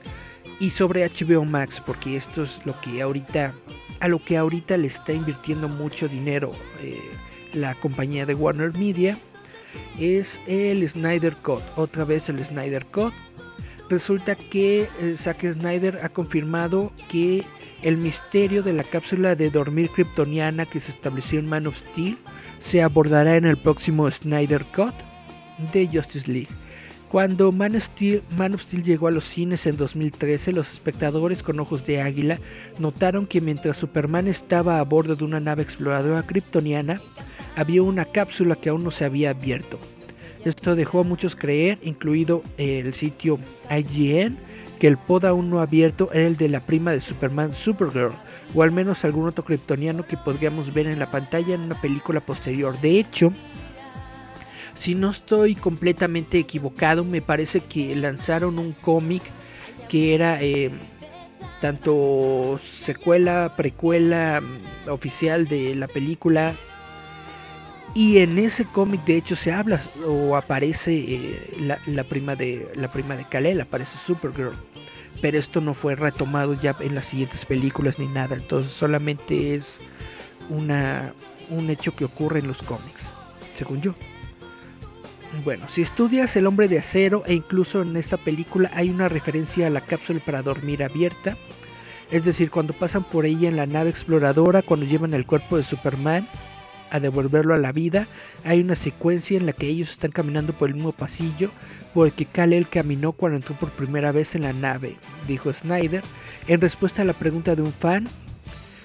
y 0.60 0.70
sobre 0.70 1.08
HBO 1.08 1.44
Max, 1.44 1.82
porque 1.84 2.16
esto 2.16 2.44
es 2.44 2.60
lo 2.64 2.80
que 2.80 3.02
ahorita 3.02 3.54
a 4.00 4.08
lo 4.08 4.22
que 4.22 4.36
ahorita 4.36 4.76
le 4.76 4.88
está 4.88 5.12
invirtiendo 5.12 5.68
mucho 5.68 6.06
dinero 6.06 6.52
eh, 6.82 7.00
la 7.54 7.74
compañía 7.74 8.26
de 8.26 8.34
Warner 8.34 8.76
Media 8.76 9.18
es 9.98 10.40
el 10.46 10.88
Snyder 10.88 11.36
Cut. 11.36 11.62
Otra 11.76 12.04
vez 12.04 12.28
el 12.28 12.44
Snyder 12.44 12.86
Cut. 12.86 13.12
Resulta 13.88 14.34
que 14.34 14.88
eh, 15.00 15.14
Zack 15.16 15.52
Snyder 15.52 16.00
ha 16.02 16.08
confirmado 16.08 16.92
que 17.08 17.44
el 17.82 17.96
misterio 17.96 18.62
de 18.62 18.72
la 18.72 18.82
cápsula 18.82 19.36
de 19.36 19.50
dormir 19.50 19.90
kryptoniana 19.90 20.66
que 20.66 20.80
se 20.80 20.90
estableció 20.90 21.38
en 21.38 21.46
Man 21.46 21.66
of 21.66 21.76
Steel 21.76 22.18
se 22.58 22.82
abordará 22.82 23.36
en 23.36 23.44
el 23.44 23.56
próximo 23.56 24.10
Snyder 24.10 24.64
Cut 24.74 24.94
de 25.72 25.86
Justice 25.86 26.30
League. 26.30 26.48
Cuando 27.08 27.52
Man 27.52 27.76
of, 27.76 27.82
Steel, 27.82 28.82
llegó 28.82 29.06
a 29.06 29.12
los 29.12 29.24
cines 29.24 29.66
en 29.66 29.76
2013, 29.76 30.52
los 30.52 30.72
espectadores 30.72 31.42
con 31.42 31.60
ojos 31.60 31.86
de 31.86 32.02
águila 32.02 32.40
notaron 32.78 33.26
que 33.26 33.40
mientras 33.40 33.76
Superman 33.76 34.26
estaba 34.26 34.80
a 34.80 34.82
bordo 34.82 35.14
de 35.14 35.24
una 35.24 35.38
nave 35.38 35.62
exploradora 35.62 36.24
kryptoniana, 36.24 37.00
había 37.56 37.82
una 37.82 38.04
cápsula 38.04 38.54
que 38.54 38.68
aún 38.68 38.84
no 38.84 38.90
se 38.90 39.04
había 39.04 39.30
abierto. 39.30 39.78
Esto 40.44 40.76
dejó 40.76 41.00
a 41.00 41.04
muchos 41.04 41.34
creer, 41.34 41.78
incluido 41.82 42.44
el 42.56 42.94
sitio 42.94 43.40
IGN, 43.68 44.38
que 44.78 44.86
el 44.86 44.96
pod 44.96 45.24
aún 45.24 45.50
no 45.50 45.60
abierto 45.60 46.10
era 46.12 46.26
el 46.26 46.36
de 46.36 46.48
la 46.48 46.64
prima 46.64 46.92
de 46.92 47.00
Superman 47.00 47.52
Supergirl, 47.52 48.12
o 48.54 48.62
al 48.62 48.70
menos 48.70 49.04
algún 49.04 49.26
otro 49.26 49.44
kryptoniano 49.44 50.06
que 50.06 50.16
podríamos 50.16 50.72
ver 50.72 50.86
en 50.86 51.00
la 51.00 51.10
pantalla 51.10 51.54
en 51.54 51.62
una 51.62 51.80
película 51.80 52.20
posterior. 52.20 52.80
De 52.80 53.00
hecho, 53.00 53.32
si 54.74 54.94
no 54.94 55.10
estoy 55.10 55.54
completamente 55.54 56.38
equivocado, 56.38 57.04
me 57.04 57.22
parece 57.22 57.60
que 57.60 57.96
lanzaron 57.96 58.58
un 58.58 58.72
cómic 58.72 59.22
que 59.88 60.14
era 60.14 60.40
eh, 60.42 60.70
tanto 61.60 62.60
secuela, 62.62 63.54
precuela 63.56 64.40
mm, 64.40 64.90
oficial 64.90 65.48
de 65.48 65.74
la 65.74 65.88
película. 65.88 66.56
Y 67.96 68.18
en 68.18 68.38
ese 68.38 68.66
cómic 68.66 69.06
de 69.06 69.16
hecho 69.16 69.36
se 69.36 69.54
habla 69.54 69.80
o 70.06 70.36
aparece 70.36 70.92
eh, 70.92 71.78
la, 71.86 72.04
prima 72.04 72.36
de 72.36 72.70
la 72.74 72.92
prima 72.92 73.16
de 73.16 73.24
Kal-El, 73.24 73.58
aparece 73.58 73.96
Supergirl. 73.96 74.54
Pero 75.22 75.38
esto 75.38 75.62
no 75.62 75.72
fue 75.72 75.94
retomado 75.94 76.52
ya 76.52 76.76
en 76.80 76.94
las 76.94 77.06
siguientes 77.06 77.46
películas 77.46 77.98
ni 77.98 78.06
nada. 78.06 78.36
Entonces 78.36 78.70
solamente 78.70 79.54
es 79.54 79.80
una, 80.50 81.14
un 81.48 81.70
hecho 81.70 81.96
que 81.96 82.04
ocurre 82.04 82.40
en 82.40 82.48
los 82.48 82.62
cómics, 82.62 83.14
según 83.54 83.80
yo. 83.80 83.94
Bueno, 85.42 85.66
si 85.66 85.80
estudias 85.80 86.36
El 86.36 86.46
hombre 86.46 86.68
de 86.68 86.78
acero 86.78 87.22
e 87.24 87.32
incluso 87.32 87.80
en 87.80 87.96
esta 87.96 88.18
película 88.18 88.70
hay 88.74 88.90
una 88.90 89.08
referencia 89.08 89.68
a 89.68 89.70
la 89.70 89.80
cápsula 89.80 90.20
para 90.22 90.42
dormir 90.42 90.84
abierta, 90.84 91.38
es 92.10 92.24
decir, 92.24 92.50
cuando 92.50 92.74
pasan 92.74 93.04
por 93.04 93.24
ella 93.24 93.48
en 93.48 93.56
la 93.56 93.66
nave 93.66 93.88
exploradora, 93.88 94.60
cuando 94.60 94.84
llevan 94.84 95.14
el 95.14 95.24
cuerpo 95.24 95.56
de 95.56 95.64
Superman 95.64 96.28
a 96.90 97.00
devolverlo 97.00 97.54
a 97.54 97.58
la 97.58 97.72
vida, 97.72 98.06
hay 98.44 98.60
una 98.60 98.74
secuencia 98.74 99.36
en 99.36 99.46
la 99.46 99.52
que 99.52 99.66
ellos 99.66 99.90
están 99.90 100.12
caminando 100.12 100.52
por 100.52 100.68
el 100.68 100.74
mismo 100.74 100.92
pasillo 100.92 101.50
por 101.94 102.06
el 102.06 102.12
que 102.12 102.26
Kal-El 102.26 102.68
caminó 102.68 103.12
cuando 103.12 103.36
entró 103.36 103.54
por 103.54 103.70
primera 103.70 104.12
vez 104.12 104.34
en 104.34 104.42
la 104.42 104.52
nave, 104.52 104.96
dijo 105.26 105.52
Snyder, 105.52 106.02
en 106.46 106.60
respuesta 106.60 107.02
a 107.02 107.06
la 107.06 107.14
pregunta 107.14 107.56
de 107.56 107.62
un 107.62 107.72
fan 107.72 108.06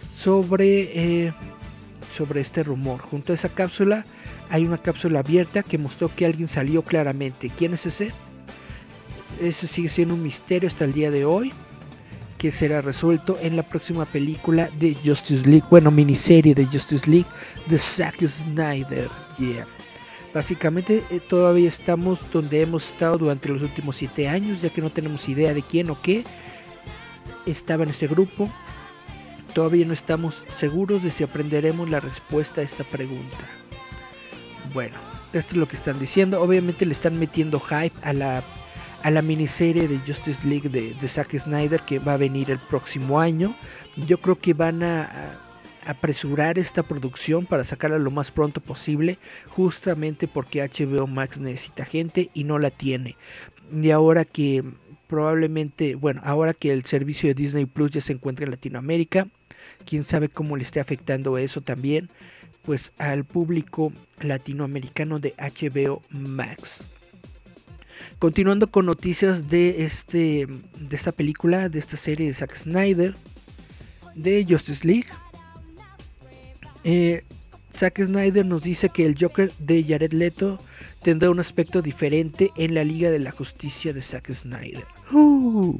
sobre, 0.10 1.26
eh, 1.26 1.34
sobre 2.16 2.42
este 2.42 2.64
rumor. 2.64 3.02
Junto 3.02 3.34
a 3.34 3.36
esa 3.36 3.50
cápsula 3.50 4.06
hay 4.50 4.66
una 4.66 4.78
cápsula 4.78 5.20
abierta 5.20 5.64
que 5.64 5.78
mostró 5.78 6.10
que 6.14 6.26
alguien 6.26 6.48
salió 6.48 6.84
claramente. 6.84 7.52
¿Quién 7.56 7.74
es 7.74 7.86
ese? 7.86 8.12
Ese 9.42 9.68
sigue 9.68 9.90
siendo 9.90 10.16
un 10.16 10.24
misterio 10.24 10.68
hasta 10.68 10.86
el 10.86 10.94
día 10.94 11.12
de 11.12 11.26
hoy. 11.26 11.52
Que 12.42 12.50
será 12.50 12.82
resuelto 12.82 13.38
en 13.40 13.56
la 13.56 13.62
próxima 13.62 14.04
película 14.08 14.68
de 14.80 14.98
Justice 15.06 15.48
League. 15.48 15.68
Bueno, 15.70 15.92
miniserie 15.92 16.56
de 16.56 16.66
Justice 16.66 17.08
League 17.08 17.28
de 17.68 17.78
Zack 17.78 18.26
Snyder. 18.26 19.12
Yeah. 19.38 19.68
Básicamente 20.34 21.04
eh, 21.12 21.20
todavía 21.20 21.70
estamos 21.70 22.20
donde 22.34 22.62
hemos 22.62 22.88
estado 22.88 23.20
durante 23.20 23.48
los 23.48 23.62
últimos 23.62 23.98
siete 23.98 24.28
años, 24.28 24.60
ya 24.60 24.72
que 24.72 24.82
no 24.82 24.90
tenemos 24.90 25.30
idea 25.30 25.54
de 25.54 25.62
quién 25.62 25.92
o 25.92 26.02
qué 26.02 26.24
estaba 27.46 27.84
en 27.84 27.92
ese 27.92 28.08
grupo. 28.08 28.52
Todavía 29.54 29.86
no 29.86 29.94
estamos 29.94 30.44
seguros 30.48 31.04
de 31.04 31.12
si 31.12 31.24
aprenderemos 31.24 31.92
la 31.92 32.00
respuesta 32.00 32.62
a 32.62 32.64
esta 32.64 32.84
pregunta. 32.84 33.46
Bueno, 34.74 34.98
esto 35.32 35.52
es 35.52 35.58
lo 35.58 35.68
que 35.68 35.76
están 35.76 36.00
diciendo. 36.00 36.42
Obviamente 36.42 36.88
le 36.88 36.94
están 36.94 37.20
metiendo 37.20 37.60
hype 37.60 37.94
a 38.02 38.14
la, 38.14 38.44
a 39.04 39.12
la 39.12 39.22
miniserie 39.22 39.88
de 39.88 40.00
Justice 40.00 40.48
League 40.48 40.70
de, 40.70 41.08
Zack 41.08 41.38
Snyder 41.38 41.82
que 41.82 42.00
va 42.00 42.14
a 42.14 42.18
venir 42.18 42.52
el 42.52 42.60
próximo 42.60 43.20
año. 43.20 43.56
Yo 43.96 44.22
creo 44.22 44.38
que 44.38 44.54
van 44.54 44.84
a, 44.84 45.40
apresurar 45.86 46.60
esta 46.60 46.84
producción 46.84 47.48
para 47.48 47.64
sacarla 47.64 47.98
lo 47.98 48.12
más 48.12 48.30
pronto 48.30 48.62
posible, 48.62 49.18
justamente 49.50 50.28
porque 50.28 50.62
HBO 50.62 51.08
Max 51.08 51.40
necesita 51.40 51.86
gente 51.86 52.30
y 52.36 52.44
no 52.44 52.60
la 52.60 52.70
tiene. 52.70 53.18
Y 53.74 53.90
ahora 53.90 54.24
que 54.24 54.64
probablemente, 55.08 55.96
bueno, 55.96 56.22
ahora 56.24 56.54
que 56.54 56.72
el 56.72 56.86
servicio 56.86 57.30
de 57.30 57.34
Disney 57.34 57.66
Plus 57.66 57.92
ya 57.92 58.02
se 58.02 58.14
encuentra 58.14 58.46
en 58.46 58.52
Latinoamérica, 58.52 59.28
quién 59.86 60.04
sabe 60.04 60.30
cómo 60.30 60.56
le 60.56 60.64
esté 60.64 60.80
afectando 60.80 61.38
eso 61.38 61.62
también 61.62 62.10
pues 62.62 62.94
al 62.98 63.26
público 63.26 63.92
latinoamericano 64.20 65.20
de 65.20 65.34
HBO 65.38 66.02
Max. 66.10 67.01
Continuando 68.20 68.70
con 68.70 68.86
noticias 68.86 69.50
de 69.50 69.84
este 69.86 70.48
de 70.80 70.96
esta 70.96 71.12
película, 71.12 71.70
de 71.70 71.80
esta 71.80 71.98
serie 71.98 72.28
de 72.28 72.34
Zack 72.34 72.56
Snyder 72.56 73.16
de 74.16 74.46
Justice 74.48 74.86
League. 74.86 75.08
Eh, 76.84 77.24
Zack 77.76 78.04
Snyder 78.04 78.46
nos 78.46 78.62
dice 78.62 78.90
que 78.90 79.06
el 79.06 79.16
Joker 79.20 79.52
de 79.60 79.84
Jared 79.84 80.14
Leto 80.14 80.60
tendrá 81.04 81.30
un 81.30 81.40
aspecto 81.40 81.82
diferente 81.82 82.52
en 82.58 82.76
la 82.76 82.84
Liga 82.84 83.10
de 83.10 83.20
la 83.20 83.32
Justicia 83.32 83.94
de 83.94 84.02
Zack 84.02 84.32
Snyder. 84.32 84.86
Uh. 85.12 85.80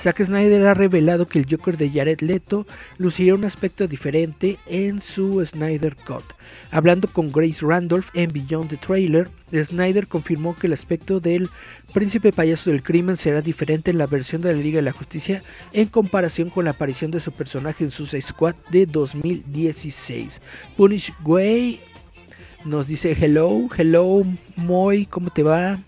Zack 0.00 0.24
Snyder 0.24 0.66
ha 0.66 0.72
revelado 0.72 1.26
que 1.26 1.38
el 1.38 1.46
Joker 1.48 1.76
de 1.76 1.90
Jared 1.90 2.20
Leto 2.20 2.66
lucirá 2.96 3.34
un 3.34 3.44
aspecto 3.44 3.86
diferente 3.86 4.58
en 4.66 5.02
su 5.02 5.44
Snyder 5.44 5.94
Cut. 5.94 6.24
Hablando 6.70 7.06
con 7.06 7.30
Grace 7.30 7.58
Randolph 7.60 8.08
en 8.14 8.32
Beyond 8.32 8.70
the 8.70 8.76
Trailer, 8.78 9.28
Snyder 9.52 10.06
confirmó 10.06 10.56
que 10.56 10.68
el 10.68 10.72
aspecto 10.72 11.20
del 11.20 11.50
príncipe 11.92 12.32
payaso 12.32 12.70
del 12.70 12.82
crimen 12.82 13.18
será 13.18 13.42
diferente 13.42 13.90
en 13.90 13.98
la 13.98 14.06
versión 14.06 14.40
de 14.40 14.54
la 14.54 14.58
Liga 14.58 14.76
de 14.76 14.82
la 14.82 14.92
Justicia 14.92 15.42
en 15.74 15.88
comparación 15.88 16.48
con 16.48 16.64
la 16.64 16.70
aparición 16.70 17.10
de 17.10 17.20
su 17.20 17.32
personaje 17.32 17.84
en 17.84 17.90
Suicide 17.90 18.22
Squad 18.22 18.54
de 18.70 18.86
2016. 18.86 20.40
Punish 20.78 21.12
Way 21.22 21.82
nos 22.64 22.86
dice 22.86 23.14
hello, 23.20 23.68
hello 23.76 24.22
Moy, 24.56 25.04
¿cómo 25.04 25.28
te 25.28 25.42
va? 25.42 25.78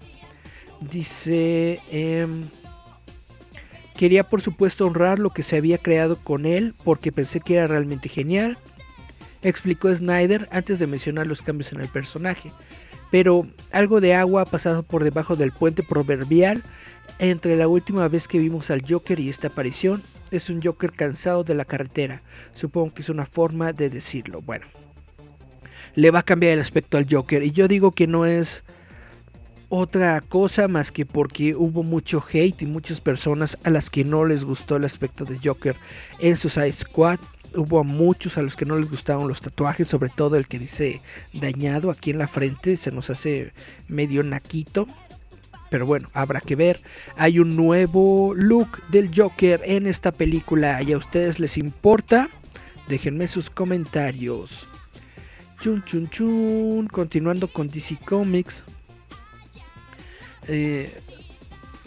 Dice... 0.81 1.81
Em, 1.91 2.43
Quería 4.03 4.25
por 4.25 4.41
supuesto 4.41 4.85
honrar 4.85 5.21
lo 5.21 5.31
que 5.31 5.45
se 5.45 5.57
había 5.57 5.79
creado 5.79 6.17
con 6.17 6.45
él 6.45 6.75
porque 6.83 7.13
pensé 7.13 7.39
que 7.39 7.55
era 7.55 7.69
realmente 7.69 8.09
genial, 8.09 8.59
explicó 9.43 9.95
Snyder 9.95 10.49
antes 10.51 10.81
de 10.81 10.89
mencionar 10.89 11.29
los 11.29 11.41
cambios 11.41 11.73
en 11.73 11.81
el 11.81 11.87
personaje. 11.87 12.51
Pero 13.13 13.47
algo 13.71 14.01
de 14.01 14.17
agua 14.17 14.43
ha 14.43 14.45
pasado 14.45 14.83
por 14.83 15.05
debajo 15.05 15.37
del 15.37 15.53
puente 15.53 15.85
proverbial 15.85 16.65
entre 17.21 17.55
la 17.55 17.69
última 17.69 18.09
vez 18.09 18.27
que 18.27 18.41
vimos 18.41 18.73
al 18.73 18.83
Joker 18.85 19.21
y 19.21 19.29
esta 19.29 19.47
aparición. 19.47 20.03
Es 20.33 20.51
un 20.51 20.61
Joker 20.61 20.91
cansado 20.91 21.45
de 21.45 21.55
la 21.55 21.65
carretera. 21.65 22.23
Supongo 22.55 22.95
que 22.95 23.03
es 23.03 23.09
una 23.09 23.25
forma 23.25 23.73
de 23.73 23.89
decirlo. 23.89 24.43
Bueno. 24.43 24.67
le 25.95 26.11
va 26.11 26.19
a 26.19 26.25
cambiar 26.25 26.55
el 26.55 26.61
aspecto 26.61 26.99
al 26.99 27.07
Joker. 27.09 27.45
Y 27.45 27.53
yo 27.53 27.69
digo 27.69 27.93
que 27.93 28.09
no 28.09 28.27
es 28.27 28.65
otra 29.75 30.21
cosa 30.21 30.69
más 30.69 30.93
que 30.93 31.07
porque 31.07 31.55
hubo 31.55 31.83
mucho 31.83 32.23
hate 32.31 32.61
y 32.61 32.67
muchas 32.67 33.01
personas 33.01 33.57
a 33.65 33.71
las 33.71 33.89
que 33.89 34.05
no 34.05 34.27
les 34.27 34.45
gustó 34.45 34.77
el 34.77 34.85
aspecto 34.85 35.25
de 35.25 35.39
Joker 35.43 35.77
en 36.19 36.37
Suicide 36.37 36.73
Squad. 36.73 37.19
Hubo 37.55 37.83
muchos 37.83 38.37
a 38.37 38.43
los 38.43 38.55
que 38.55 38.67
no 38.67 38.77
les 38.77 38.91
gustaron 38.91 39.29
los 39.29 39.41
tatuajes, 39.41 39.89
sobre 39.89 40.11
todo 40.11 40.37
el 40.37 40.47
que 40.47 40.59
dice 40.59 41.01
dañado 41.33 41.91
aquí 41.91 42.11
en 42.11 42.19
la 42.19 42.29
frente, 42.29 42.77
se 42.77 42.93
nos 42.93 43.09
hace 43.09 43.55
medio 43.89 44.23
naquito. 44.23 44.87
Pero 45.71 45.87
bueno, 45.87 46.11
habrá 46.13 46.41
que 46.41 46.55
ver. 46.55 46.79
Hay 47.17 47.39
un 47.39 47.57
nuevo 47.57 48.35
look 48.35 48.87
del 48.91 49.11
Joker 49.15 49.63
en 49.65 49.87
esta 49.87 50.13
película 50.13 50.83
y 50.83 50.93
a 50.93 50.99
ustedes 50.99 51.41
les 51.41 51.57
importa. 51.57 52.29
Déjenme 52.89 53.27
sus 53.27 53.49
comentarios. 53.49 54.67
Chun 55.63 55.83
chun 55.83 56.11
chun. 56.11 56.89
Continuando 56.89 57.49
con 57.49 57.69
DC 57.69 57.97
Comics. 58.05 58.65
Eh, 60.49 60.93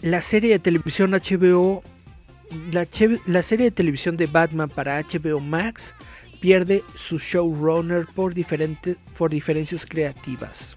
la 0.02 0.20
serie 0.20 0.50
de 0.50 0.58
televisión 0.58 1.12
HBO, 1.12 1.82
la, 2.70 2.84
serie 3.42 3.64
de 3.66 3.70
televisión 3.70 4.16
de 4.16 4.26
Batman 4.26 4.68
para 4.68 5.00
HBO 5.00 5.40
Max 5.40 5.94
pierde 6.40 6.82
su 6.94 7.18
showrunner 7.18 8.06
por, 8.06 8.34
por 9.16 9.30
diferencias 9.30 9.86
creativas. 9.86 10.76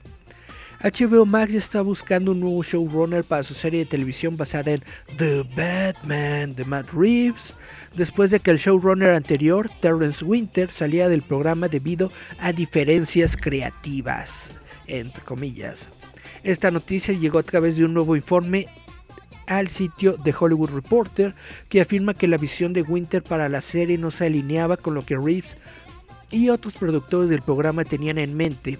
HBO 0.82 1.26
Max 1.26 1.54
está 1.54 1.82
buscando 1.82 2.32
un 2.32 2.40
nuevo 2.40 2.64
showrunner 2.64 3.26
para 3.26 3.44
su 3.44 3.54
serie 3.54 3.80
de 3.80 3.86
televisión 3.86 4.38
basada 4.38 4.72
en 4.72 4.82
The 5.18 5.44
Batman 5.54 6.56
de 6.56 6.64
Matt 6.64 6.94
Reeves, 6.94 7.54
después 7.96 8.32
de 8.32 8.40
que 8.40 8.52
el 8.52 8.60
showrunner 8.60 9.10
anterior, 9.10 9.70
Terrence 9.82 10.24
Winter, 10.24 10.72
salía 10.72 11.10
del 11.10 11.22
programa 11.22 11.68
debido 11.68 12.10
a 12.40 12.54
diferencias 12.54 13.36
creativas, 13.36 14.54
entre 14.88 15.22
comillas. 15.26 15.90
Esta 16.44 16.72
noticia 16.72 17.14
llegó 17.14 17.40
a 17.40 17.44
través 17.44 17.76
de 17.76 17.86
un 17.86 17.94
nuevo 17.94 18.16
informe 18.16 18.68
al 19.48 19.68
sitio 19.70 20.16
de 20.18 20.34
Hollywood 20.38 20.70
Reporter 20.70 21.36
que 21.68 21.82
afirma 21.82 22.14
que 22.14 22.28
la 22.28 22.38
visión 22.38 22.72
de 22.72 22.84
Winter 22.84 23.24
para 23.24 23.50
la 23.50 23.62
serie 23.62 23.98
no 23.98 24.12
se 24.12 24.28
alineaba 24.28 24.78
con 24.78 24.94
lo 24.94 25.06
que 25.06 25.18
Reeves 25.18 25.58
y 26.32 26.50
otros 26.50 26.76
productores 26.76 27.30
del 27.30 27.42
programa 27.42 27.84
tenían 27.84 28.20
en 28.20 28.38
mente. 28.38 28.78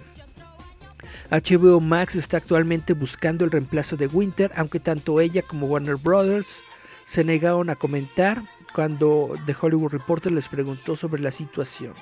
HBO 1.30 1.80
Max 1.80 2.16
está 2.16 2.38
actualmente 2.38 2.92
buscando 2.92 3.44
el 3.44 3.50
reemplazo 3.50 3.96
de 3.96 4.06
Winter, 4.06 4.50
aunque 4.56 4.80
tanto 4.80 5.20
ella 5.20 5.42
como 5.42 5.66
Warner 5.66 5.96
Brothers 5.96 6.62
se 7.04 7.24
negaron 7.24 7.70
a 7.70 7.76
comentar 7.76 8.42
cuando 8.74 9.34
The 9.46 9.56
Hollywood 9.60 9.92
Reporter 9.92 10.32
les 10.32 10.48
preguntó 10.48 10.96
sobre 10.96 11.22
la 11.22 11.32
situación. 11.32 11.94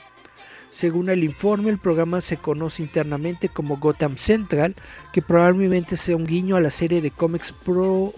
Según 0.70 1.08
el 1.08 1.24
informe, 1.24 1.70
el 1.70 1.78
programa 1.78 2.20
se 2.20 2.36
conoce 2.36 2.82
internamente 2.82 3.48
como 3.48 3.78
Gotham 3.78 4.16
Central, 4.16 4.74
que 5.12 5.22
probablemente 5.22 5.96
sea 5.96 6.16
un 6.16 6.26
guiño 6.26 6.56
a 6.56 6.60
la 6.60 6.70
serie 6.70 7.00
de 7.00 7.10
cómics 7.10 7.52
pro 7.52 8.12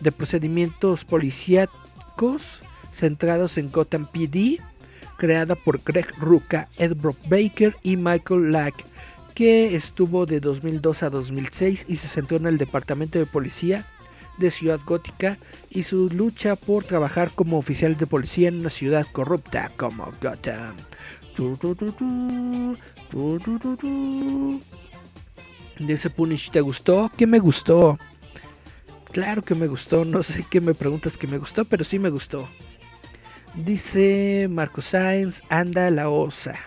de 0.00 0.12
procedimientos 0.12 1.04
policíacos 1.04 2.62
centrados 2.92 3.58
en 3.58 3.70
Gotham 3.70 4.06
PD, 4.06 4.60
creada 5.16 5.56
por 5.56 5.82
Greg 5.82 6.06
Rucka, 6.18 6.68
Ed 6.76 6.94
Brock 6.96 7.18
Baker 7.28 7.76
y 7.82 7.96
Michael 7.96 8.52
Lack, 8.52 8.74
que 9.34 9.74
estuvo 9.74 10.26
de 10.26 10.40
2002 10.40 11.02
a 11.02 11.10
2006 11.10 11.86
y 11.88 11.96
se 11.96 12.08
centró 12.08 12.36
en 12.36 12.46
el 12.46 12.58
departamento 12.58 13.18
de 13.18 13.26
policía 13.26 13.84
de 14.38 14.50
Ciudad 14.50 14.80
Gótica 14.84 15.38
y 15.70 15.84
su 15.84 16.08
lucha 16.10 16.56
por 16.56 16.84
trabajar 16.84 17.30
como 17.34 17.58
oficial 17.58 17.96
de 17.96 18.06
policía 18.06 18.48
en 18.48 18.60
una 18.60 18.70
ciudad 18.70 19.06
corrupta 19.10 19.70
como 19.76 20.10
Gotham. 20.22 20.76
De 25.78 25.92
ese 25.92 26.10
Punish, 26.10 26.50
¿te 26.50 26.60
gustó? 26.60 27.10
¿Qué 27.16 27.26
me 27.26 27.38
gustó? 27.38 27.98
Claro 29.12 29.42
que 29.42 29.54
me 29.54 29.66
gustó, 29.66 30.04
no 30.04 30.22
sé 30.22 30.44
qué 30.50 30.60
me 30.60 30.74
preguntas 30.74 31.16
que 31.16 31.26
me 31.26 31.38
gustó, 31.38 31.64
pero 31.64 31.84
sí 31.84 31.98
me 31.98 32.10
gustó. 32.10 32.48
Dice 33.54 34.48
Marco 34.50 34.82
Sainz, 34.82 35.42
anda 35.48 35.90
la 35.90 36.08
osa. 36.08 36.58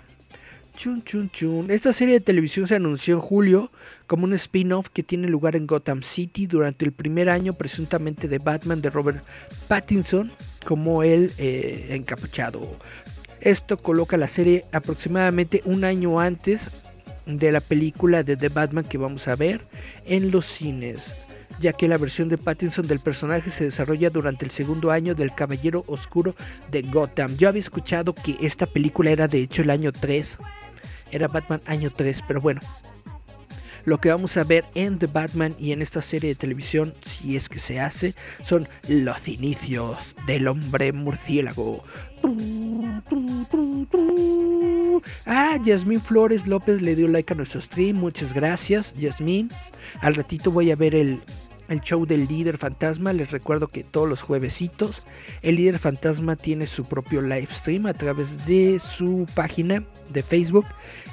Esta 1.69 1.91
serie 1.91 2.13
de 2.15 2.19
televisión 2.19 2.67
se 2.67 2.75
anunció 2.75 3.15
en 3.15 3.19
julio 3.19 3.71
como 4.05 4.25
un 4.25 4.33
spin-off 4.33 4.89
que 4.89 5.01
tiene 5.01 5.27
lugar 5.27 5.55
en 5.55 5.65
Gotham 5.65 6.03
City 6.03 6.45
durante 6.45 6.85
el 6.85 6.91
primer 6.91 7.29
año 7.29 7.53
presuntamente 7.53 8.27
de 8.27 8.37
Batman 8.37 8.81
de 8.81 8.91
Robert 8.91 9.23
Pattinson 9.67 10.31
como 10.65 11.01
el 11.01 11.33
eh, 11.39 11.87
encapuchado. 11.89 12.77
Esto 13.41 13.77
coloca 13.77 14.17
la 14.17 14.27
serie 14.27 14.65
aproximadamente 14.71 15.63
un 15.65 15.83
año 15.83 16.19
antes 16.19 16.69
de 17.25 17.51
la 17.51 17.61
película 17.61 18.21
de 18.21 18.37
The 18.37 18.49
Batman 18.49 18.85
que 18.85 18.99
vamos 18.99 19.27
a 19.27 19.35
ver 19.35 19.61
en 20.05 20.31
los 20.31 20.45
cines, 20.45 21.15
ya 21.59 21.73
que 21.73 21.87
la 21.87 21.97
versión 21.97 22.29
de 22.29 22.37
Pattinson 22.37 22.87
del 22.87 22.99
personaje 22.99 23.49
se 23.49 23.65
desarrolla 23.65 24.09
durante 24.09 24.45
el 24.45 24.51
segundo 24.51 24.91
año 24.91 25.15
del 25.15 25.33
Caballero 25.33 25.83
Oscuro 25.87 26.35
de 26.71 26.83
Gotham. 26.83 27.35
Yo 27.35 27.49
había 27.49 27.59
escuchado 27.59 28.13
que 28.13 28.35
esta 28.41 28.67
película 28.67 29.09
era 29.09 29.27
de 29.27 29.41
hecho 29.41 29.61
el 29.61 29.71
año 29.71 29.91
3, 29.91 30.37
era 31.11 31.27
Batman 31.27 31.61
año 31.65 31.91
3, 31.95 32.23
pero 32.27 32.41
bueno, 32.41 32.61
lo 33.87 34.01
que 34.01 34.09
vamos 34.09 34.35
a 34.35 34.43
ver 34.43 34.65
en 34.75 34.99
The 34.99 35.07
Batman 35.07 35.55
y 35.57 35.71
en 35.71 35.81
esta 35.81 36.01
serie 36.01 36.31
de 36.31 36.35
televisión, 36.35 36.93
si 37.03 37.37
es 37.37 37.47
que 37.47 37.57
se 37.57 37.79
hace, 37.79 38.15
son 38.41 38.67
los 38.89 39.29
inicios 39.29 40.13
del 40.25 40.49
hombre 40.49 40.91
murciélago. 40.91 41.85
Ah, 45.25 45.57
Yasmín 45.63 46.01
Flores 46.01 46.47
López 46.47 46.81
le 46.81 46.97
dio 46.97 47.07
like 47.07 47.31
a 47.31 47.37
nuestro 47.37 47.61
stream. 47.61 47.95
Muchas 47.95 48.33
gracias, 48.33 48.93
Yasmín. 48.95 49.49
Al 50.01 50.15
ratito 50.15 50.51
voy 50.51 50.71
a 50.71 50.75
ver 50.75 50.93
el, 50.93 51.21
el 51.69 51.81
show 51.81 52.05
del 52.05 52.27
líder 52.27 52.57
fantasma. 52.57 53.13
Les 53.13 53.31
recuerdo 53.31 53.67
que 53.67 53.83
todos 53.83 54.07
los 54.07 54.21
juevesitos 54.21 55.03
el 55.41 55.55
líder 55.55 55.79
fantasma 55.79 56.35
tiene 56.35 56.67
su 56.67 56.85
propio 56.85 57.21
live 57.21 57.47
stream 57.51 57.85
a 57.85 57.93
través 57.93 58.45
de 58.45 58.79
su 58.79 59.27
página 59.35 59.83
de 60.09 60.23
Facebook. 60.23 60.65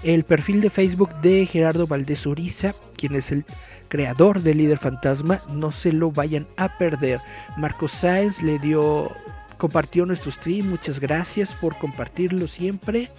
El 0.02 0.24
perfil 0.24 0.60
de 0.60 0.70
Facebook 0.70 1.14
de 1.20 1.46
Gerardo 1.46 1.86
Valdés 1.86 2.26
Uriza, 2.26 2.74
quien 2.96 3.14
es 3.14 3.32
el 3.32 3.44
creador 3.88 4.42
del 4.42 4.58
líder 4.58 4.78
fantasma. 4.78 5.42
No 5.52 5.72
se 5.72 5.92
lo 5.92 6.10
vayan 6.10 6.46
a 6.56 6.78
perder. 6.78 7.20
Marco 7.56 7.88
Sáenz 7.88 8.42
le 8.42 8.58
dio, 8.58 9.10
compartió 9.58 10.06
nuestro 10.06 10.30
stream. 10.30 10.68
Muchas 10.68 11.00
gracias 11.00 11.54
por 11.54 11.78
compartirlo 11.78 12.48
siempre. 12.48 13.10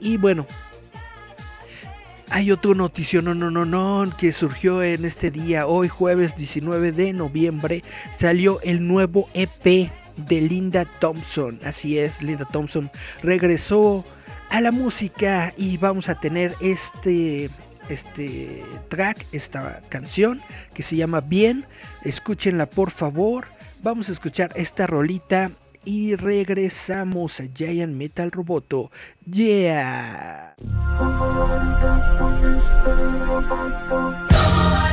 Y 0.00 0.16
bueno, 0.16 0.46
hay 2.30 2.50
otro 2.50 2.74
noticio, 2.74 3.22
no, 3.22 3.34
no, 3.34 3.50
no, 3.50 3.64
no, 3.64 4.14
que 4.16 4.32
surgió 4.32 4.82
en 4.82 5.04
este 5.04 5.30
día, 5.30 5.66
hoy 5.66 5.88
jueves 5.88 6.36
19 6.36 6.92
de 6.92 7.12
noviembre, 7.12 7.82
salió 8.10 8.60
el 8.62 8.86
nuevo 8.86 9.28
EP 9.34 9.90
de 10.16 10.40
Linda 10.40 10.84
Thompson. 10.84 11.58
Así 11.64 11.98
es, 11.98 12.22
Linda 12.22 12.44
Thompson 12.44 12.90
regresó 13.22 14.04
a 14.50 14.60
la 14.60 14.72
música 14.72 15.54
y 15.56 15.76
vamos 15.76 16.08
a 16.08 16.18
tener 16.18 16.54
este 16.60 17.50
este 17.88 18.62
track, 18.88 19.26
esta 19.32 19.80
canción 19.88 20.42
que 20.74 20.82
se 20.82 20.96
llama 20.96 21.22
Bien. 21.22 21.64
Escúchenla 22.04 22.66
por 22.66 22.90
favor. 22.90 23.46
Vamos 23.82 24.10
a 24.10 24.12
escuchar 24.12 24.52
esta 24.56 24.86
rolita 24.86 25.52
y 25.88 26.16
regresamos 26.16 27.40
a 27.40 27.44
Giant 27.46 27.94
Metal 27.94 28.30
Roboto. 28.30 28.90
Yeah. 29.24 30.54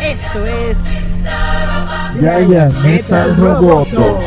Esto 0.02 0.46
es 0.46 0.82
Giant 2.18 2.74
Metal 2.82 3.36
Roboto. 3.36 4.22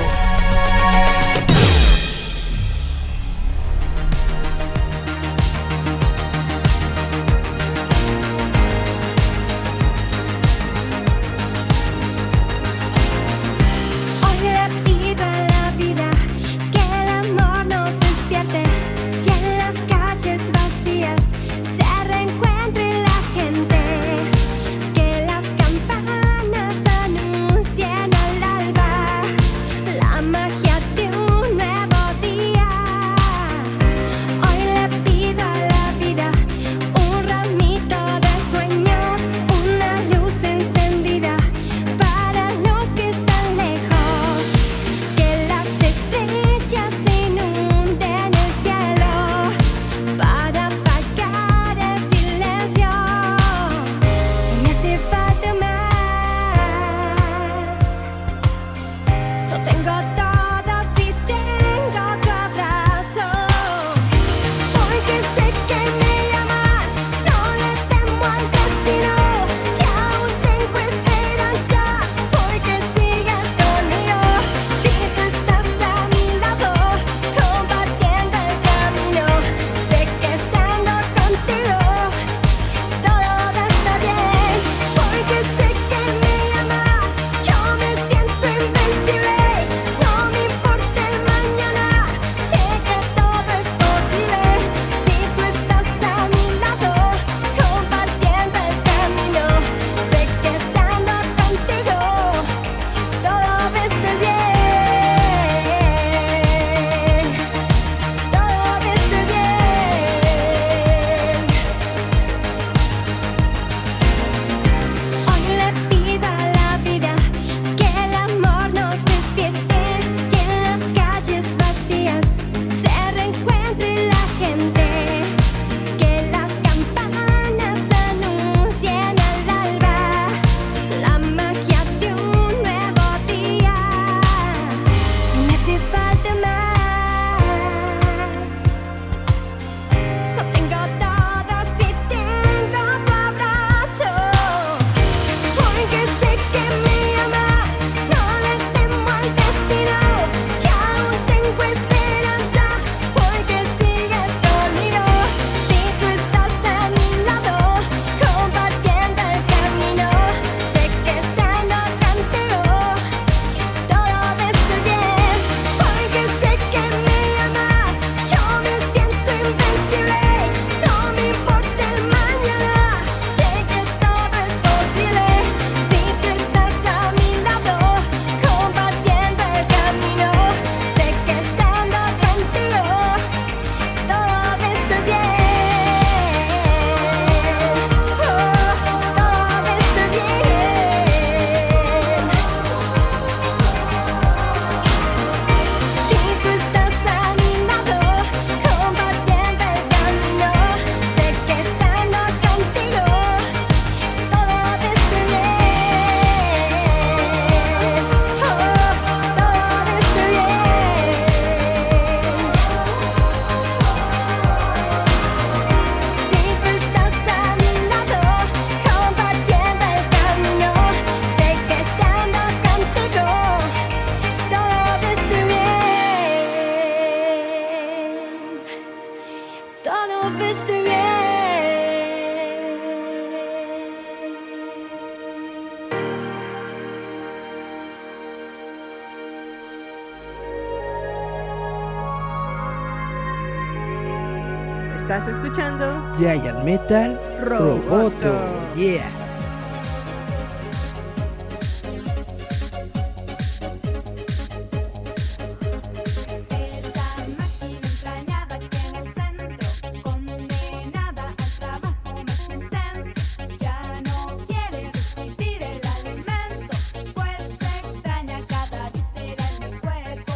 Visera 268.93 269.57
en 269.57 269.63
el 269.63 269.81
cuerpo. 269.81 270.33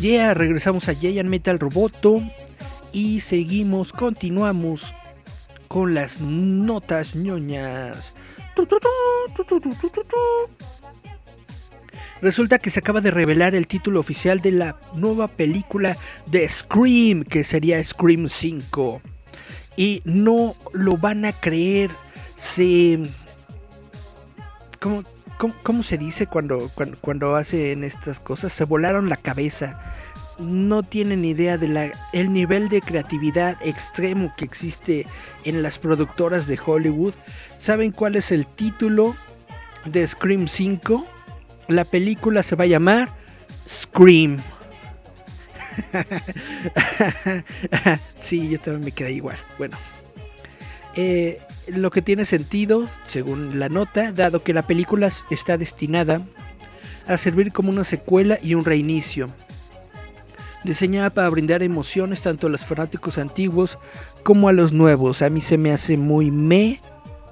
Yeah, 0.00 0.34
regresamos 0.34 0.88
a 0.88 0.94
Giant 0.94 1.28
Metal 1.28 1.58
Roboto 1.58 2.22
y 2.92 3.20
seguimos, 3.20 3.92
continuamos 3.92 4.94
con 5.68 5.94
las 5.94 6.20
notas 6.20 7.14
ñoñas. 7.14 8.14
Resulta 12.22 12.58
que 12.58 12.70
se 12.70 12.80
acaba 12.80 13.00
de 13.00 13.10
revelar 13.10 13.54
el 13.54 13.66
título 13.66 14.00
oficial 14.00 14.40
de 14.40 14.52
la 14.52 14.76
nueva 14.94 15.28
película 15.28 15.98
de 16.26 16.48
Scream, 16.48 17.24
que 17.24 17.44
sería 17.44 17.82
Scream 17.84 18.28
5. 18.28 19.02
Y 19.76 20.00
no 20.04 20.56
lo 20.72 20.96
van 20.96 21.26
a 21.26 21.32
creer. 21.38 21.90
Se. 22.34 23.10
¿Cómo, 24.80 25.04
cómo, 25.62 25.82
se 25.82 25.98
dice 25.98 26.26
cuando, 26.26 26.70
cuando 27.02 27.36
hacen 27.36 27.84
estas 27.84 28.18
cosas? 28.18 28.52
Se 28.52 28.64
volaron 28.64 29.10
la 29.10 29.16
cabeza 29.16 29.78
no 30.38 30.82
tienen 30.82 31.24
idea 31.24 31.56
de 31.56 31.92
el 32.12 32.32
nivel 32.32 32.68
de 32.68 32.80
creatividad 32.80 33.56
extremo 33.62 34.32
que 34.36 34.44
existe 34.44 35.06
en 35.44 35.62
las 35.62 35.78
productoras 35.78 36.46
de 36.46 36.58
Hollywood. 36.64 37.14
¿Saben 37.58 37.92
cuál 37.92 38.16
es 38.16 38.32
el 38.32 38.46
título 38.46 39.16
de 39.84 40.06
Scream 40.06 40.48
5? 40.48 41.06
La 41.68 41.84
película 41.84 42.42
se 42.42 42.56
va 42.56 42.64
a 42.64 42.68
llamar 42.68 43.10
Scream. 43.66 44.42
sí, 48.18 48.48
yo 48.48 48.58
también 48.60 48.84
me 48.84 48.92
quedé 48.92 49.12
igual. 49.12 49.38
Bueno, 49.58 49.76
eh, 50.94 51.40
lo 51.66 51.90
que 51.90 52.02
tiene 52.02 52.24
sentido, 52.24 52.88
según 53.02 53.58
la 53.58 53.68
nota, 53.68 54.12
dado 54.12 54.42
que 54.42 54.54
la 54.54 54.66
película 54.66 55.10
está 55.30 55.58
destinada 55.58 56.22
a 57.06 57.16
servir 57.16 57.52
como 57.52 57.70
una 57.70 57.84
secuela 57.84 58.38
y 58.42 58.54
un 58.54 58.64
reinicio 58.64 59.30
diseñada 60.64 61.10
para 61.10 61.30
brindar 61.30 61.62
emociones 61.62 62.22
tanto 62.22 62.46
a 62.46 62.50
los 62.50 62.64
fanáticos 62.64 63.18
antiguos 63.18 63.78
como 64.22 64.48
a 64.48 64.52
los 64.52 64.72
nuevos. 64.72 65.22
A 65.22 65.30
mí 65.30 65.40
se 65.40 65.58
me 65.58 65.72
hace 65.72 65.96
muy 65.96 66.30
me, 66.30 66.80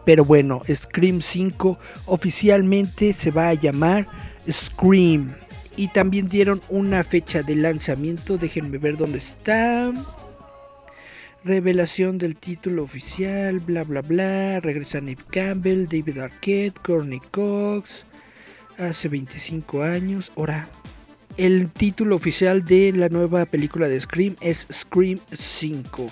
pero 0.05 0.25
bueno, 0.25 0.63
Scream 0.73 1.21
5 1.21 1.79
oficialmente 2.07 3.13
se 3.13 3.31
va 3.31 3.49
a 3.49 3.55
llamar 3.55 4.07
Scream. 4.51 5.35
Y 5.77 5.89
también 5.89 6.29
dieron 6.29 6.61
una 6.69 7.03
fecha 7.03 7.43
de 7.43 7.57
lanzamiento, 7.57 8.39
déjenme 8.39 8.79
ver 8.79 8.97
dónde 8.97 9.19
está. 9.19 9.93
Revelación 11.43 12.17
del 12.17 12.37
título 12.37 12.85
oficial, 12.85 13.59
bla 13.61 13.85
bla 13.85 14.01
bla. 14.01 14.61
Regresa 14.61 15.01
Neve 15.01 15.23
Campbell, 15.31 15.87
David 15.89 16.19
Arquette, 16.19 16.79
Courtney 16.81 17.21
Cox. 17.31 18.07
Hace 18.79 19.09
25 19.09 19.83
años. 19.83 20.33
Ahora, 20.37 20.69
el 21.37 21.71
título 21.71 22.17
oficial 22.17 22.65
de 22.65 22.93
la 22.93 23.09
nueva 23.09 23.45
película 23.47 23.89
de 23.89 24.01
Scream 24.01 24.37
es 24.41 24.67
Scream 24.73 25.19
5. 25.33 26.11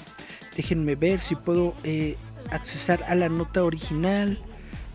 Déjenme 0.56 0.96
ver 0.96 1.20
si 1.20 1.34
puedo 1.34 1.74
eh, 1.84 2.16
accesar 2.50 3.02
a 3.08 3.14
la 3.14 3.28
nota 3.28 3.64
original 3.64 4.38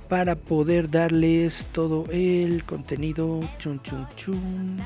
para 0.09 0.35
poder 0.35 0.89
darles 0.89 1.67
todo 1.71 2.05
el 2.11 2.63
contenido. 2.63 3.41
Chun, 3.57 3.81
chun, 3.81 4.07
chun. 4.15 4.77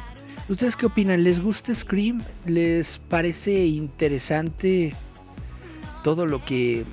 ¿Ustedes 0.49 0.75
qué 0.75 0.85
opinan? 0.85 1.23
¿Les 1.23 1.39
gusta 1.39 1.73
Scream? 1.73 2.23
¿Les 2.45 2.99
parece 2.99 3.65
interesante 3.65 4.93
todo 6.03 6.25
lo 6.25 6.43
que 6.43 6.85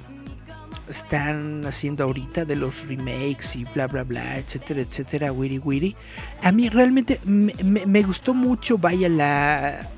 están 0.89 1.65
haciendo 1.67 2.05
ahorita 2.05 2.45
de 2.45 2.57
los 2.57 2.87
remakes 2.87 3.57
y 3.57 3.65
bla 3.65 3.87
bla 3.87 4.05
bla, 4.05 4.39
etcétera, 4.39 4.81
etcétera, 4.81 5.33
wiri 5.33 5.59
wiri. 5.59 5.97
A 6.43 6.53
mí 6.53 6.69
realmente 6.69 7.21
me, 7.25 8.03
gustó 8.03 8.35
mucho, 8.35 8.79
vaya, 8.79 9.09
la, 9.09 9.89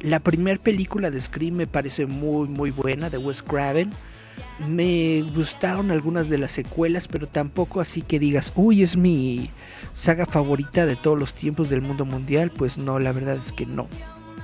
la 0.00 0.20
primera 0.20 0.60
película 0.60 1.10
de 1.10 1.20
Scream 1.20 1.54
me 1.54 1.66
parece 1.66 2.06
muy 2.06 2.48
muy 2.48 2.70
buena, 2.70 3.10
de 3.10 3.18
Wes 3.18 3.42
Craven. 3.42 3.90
Me 4.68 5.22
gustaron 5.34 5.90
algunas 5.90 6.28
de 6.28 6.38
las 6.38 6.52
secuelas, 6.52 7.08
pero 7.08 7.26
tampoco 7.26 7.80
así 7.80 8.02
que 8.02 8.20
digas, 8.20 8.52
uy, 8.54 8.82
es 8.82 8.96
mi 8.96 9.50
saga 9.94 10.26
favorita 10.26 10.86
de 10.86 10.94
todos 10.94 11.18
los 11.18 11.34
tiempos 11.34 11.70
del 11.70 11.82
mundo 11.82 12.04
mundial. 12.04 12.52
Pues 12.52 12.78
no, 12.78 13.00
la 13.00 13.10
verdad 13.10 13.36
es 13.36 13.52
que 13.52 13.66
no. 13.66 13.88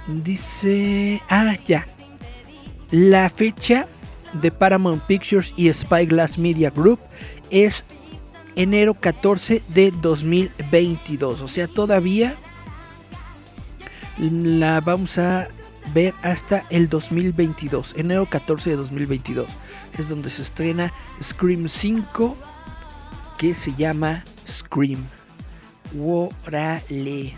Dice, 0.09 1.23
ah, 1.29 1.55
ya. 1.65 1.87
La 2.91 3.31
fecha 3.31 3.87
de 4.35 4.51
Paramount 4.51 5.03
Pictures 5.05 5.53
y 5.57 5.73
Spyglass 5.73 6.39
Media 6.39 6.71
Group 6.71 7.01
es 7.51 7.85
enero 8.57 8.95
14 8.95 9.63
de 9.69 9.91
2022. 9.91 11.43
O 11.43 11.49
sea, 11.49 11.67
todavía 11.69 12.37
la 14.19 14.81
vamos 14.81 15.19
a 15.19 15.49
ver 15.95 16.15
hasta 16.23 16.65
el 16.71 16.89
2022. 16.89 17.95
Enero 17.97 18.27
14 18.27 18.71
de 18.71 18.77
2022 18.77 19.49
es 19.99 20.09
donde 20.09 20.31
se 20.31 20.43
estrena 20.43 20.93
Scream 21.23 21.69
5 21.69 22.37
que 23.39 23.55
se 23.55 23.75
llama 23.75 24.25
Scream. 24.47 25.07
Worale. 25.95 27.35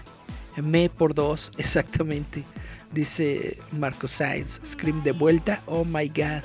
Me 0.62 0.90
por 0.90 1.14
dos, 1.14 1.50
exactamente. 1.58 2.44
Dice 2.92 3.58
Marco 3.72 4.06
Sainz. 4.06 4.60
Scream 4.66 5.02
de 5.02 5.12
vuelta. 5.12 5.62
Oh 5.66 5.84
my 5.84 6.08
god. 6.08 6.42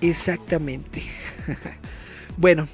Exactamente. 0.00 1.02
bueno, 2.36 2.68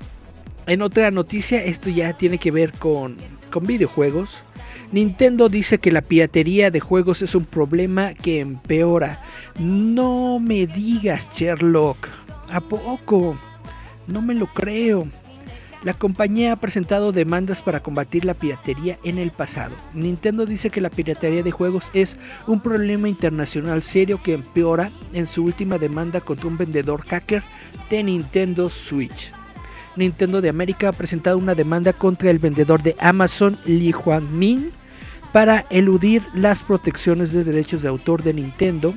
en 0.67 0.83
otra 0.83 1.11
noticia, 1.11 1.63
esto 1.63 1.91
ya 1.91 2.13
tiene 2.13 2.39
que 2.39 2.51
ver 2.51 2.73
con, 2.73 3.17
con 3.51 3.67
videojuegos. 3.67 4.43
Nintendo 4.93 5.49
dice 5.49 5.79
que 5.79 5.91
la 5.91 6.03
piratería 6.03 6.71
de 6.71 6.81
juegos 6.81 7.23
es 7.23 7.35
un 7.35 7.45
problema 7.45 8.15
que 8.15 8.41
empeora. 8.41 9.21
No 9.59 10.39
me 10.39 10.67
digas, 10.67 11.29
Sherlock. 11.35 12.09
¿A 12.51 12.61
poco? 12.61 13.37
No 14.07 14.23
me 14.23 14.35
lo 14.35 14.47
creo. 14.47 15.09
La 15.85 15.93
compañía 15.93 16.53
ha 16.53 16.57
presentado 16.57 17.13
demandas 17.13 17.61
para 17.61 17.83
combatir 17.83 18.25
la 18.25 18.33
piratería 18.33 18.99
en 19.05 19.19
el 19.19 19.31
pasado. 19.31 19.77
Nintendo 19.93 20.47
dice 20.47 20.71
que 20.71 20.81
la 20.81 20.89
piratería 20.89 21.43
de 21.43 21.51
juegos 21.51 21.91
es 21.93 22.17
un 22.47 22.61
problema 22.61 23.07
internacional 23.07 23.83
serio 23.83 24.19
que 24.23 24.33
empeora 24.33 24.91
en 25.13 25.27
su 25.27 25.45
última 25.45 25.77
demanda 25.77 26.23
contra 26.23 26.49
un 26.49 26.57
vendedor 26.57 27.03
hacker 27.07 27.43
de 27.91 28.03
Nintendo 28.03 28.71
Switch. 28.71 29.31
Nintendo 29.95 30.41
de 30.41 30.49
América 30.49 30.89
ha 30.89 30.93
presentado 30.93 31.37
una 31.37 31.55
demanda 31.55 31.93
contra 31.93 32.31
el 32.31 32.39
vendedor 32.39 32.83
de 32.83 32.97
Amazon 32.99 33.59
Li 33.67 33.93
Huangmin 33.93 34.73
para 35.33 35.67
eludir 35.69 36.23
las 36.33 36.63
protecciones 36.63 37.31
de 37.31 37.45
derechos 37.45 37.83
de 37.83 37.89
autor 37.89 38.23
de 38.23 38.33
Nintendo 38.33 38.95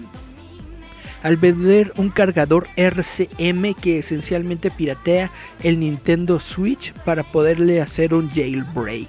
al 1.23 1.37
vender 1.37 1.93
un 1.97 2.09
cargador 2.09 2.67
RCM 2.75 3.73
que 3.73 3.99
esencialmente 3.99 4.71
piratea 4.71 5.31
el 5.63 5.79
Nintendo 5.79 6.39
Switch 6.39 6.93
para 7.05 7.23
poderle 7.23 7.81
hacer 7.81 8.13
un 8.13 8.29
jailbreak. 8.29 9.07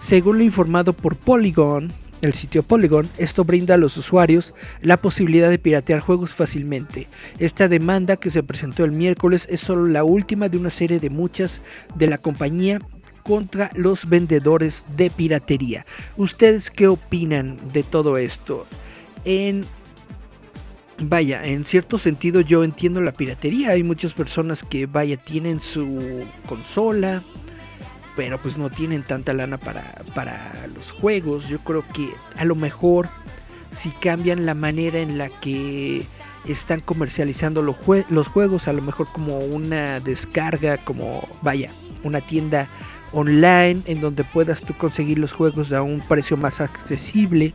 Según 0.00 0.38
lo 0.38 0.44
informado 0.44 0.92
por 0.92 1.16
Polygon, 1.16 1.92
el 2.22 2.34
sitio 2.34 2.62
Polygon, 2.62 3.08
esto 3.18 3.44
brinda 3.44 3.74
a 3.74 3.78
los 3.78 3.96
usuarios 3.96 4.54
la 4.80 4.96
posibilidad 4.96 5.50
de 5.50 5.58
piratear 5.58 6.00
juegos 6.00 6.32
fácilmente. 6.32 7.08
Esta 7.38 7.68
demanda 7.68 8.16
que 8.16 8.30
se 8.30 8.42
presentó 8.42 8.84
el 8.84 8.92
miércoles 8.92 9.46
es 9.50 9.60
solo 9.60 9.86
la 9.86 10.04
última 10.04 10.48
de 10.48 10.58
una 10.58 10.70
serie 10.70 10.98
de 10.98 11.10
muchas 11.10 11.60
de 11.94 12.06
la 12.06 12.18
compañía 12.18 12.80
contra 13.22 13.70
los 13.74 14.08
vendedores 14.08 14.86
de 14.96 15.10
piratería. 15.10 15.84
¿Ustedes 16.16 16.70
qué 16.70 16.86
opinan 16.86 17.58
de 17.72 17.82
todo 17.82 18.16
esto? 18.18 18.66
En 19.24 19.66
vaya, 20.98 21.44
en 21.44 21.64
cierto 21.64 21.98
sentido 21.98 22.40
yo 22.40 22.64
entiendo 22.64 23.00
la 23.00 23.12
piratería. 23.12 23.70
Hay 23.70 23.82
muchas 23.82 24.14
personas 24.14 24.62
que, 24.62 24.86
vaya, 24.86 25.16
tienen 25.16 25.60
su 25.60 26.24
consola, 26.48 27.22
pero 28.16 28.40
pues 28.40 28.58
no 28.58 28.70
tienen 28.70 29.02
tanta 29.02 29.34
lana 29.34 29.58
para, 29.58 29.82
para 30.14 30.66
los 30.74 30.92
juegos. 30.92 31.48
Yo 31.48 31.58
creo 31.60 31.84
que 31.92 32.08
a 32.36 32.44
lo 32.44 32.54
mejor 32.54 33.08
si 33.70 33.90
cambian 33.90 34.46
la 34.46 34.54
manera 34.54 35.00
en 35.00 35.18
la 35.18 35.28
que 35.28 36.06
están 36.46 36.80
comercializando 36.80 37.62
los, 37.62 37.76
los 38.08 38.28
juegos, 38.28 38.68
a 38.68 38.72
lo 38.72 38.82
mejor 38.82 39.08
como 39.12 39.38
una 39.38 40.00
descarga, 40.00 40.78
como, 40.78 41.28
vaya, 41.42 41.70
una 42.02 42.20
tienda 42.20 42.68
online 43.12 43.82
en 43.86 44.00
donde 44.00 44.24
puedas 44.24 44.62
tú 44.62 44.74
conseguir 44.74 45.18
los 45.18 45.32
juegos 45.32 45.72
a 45.72 45.82
un 45.82 46.00
precio 46.00 46.36
más 46.36 46.60
accesible. 46.60 47.54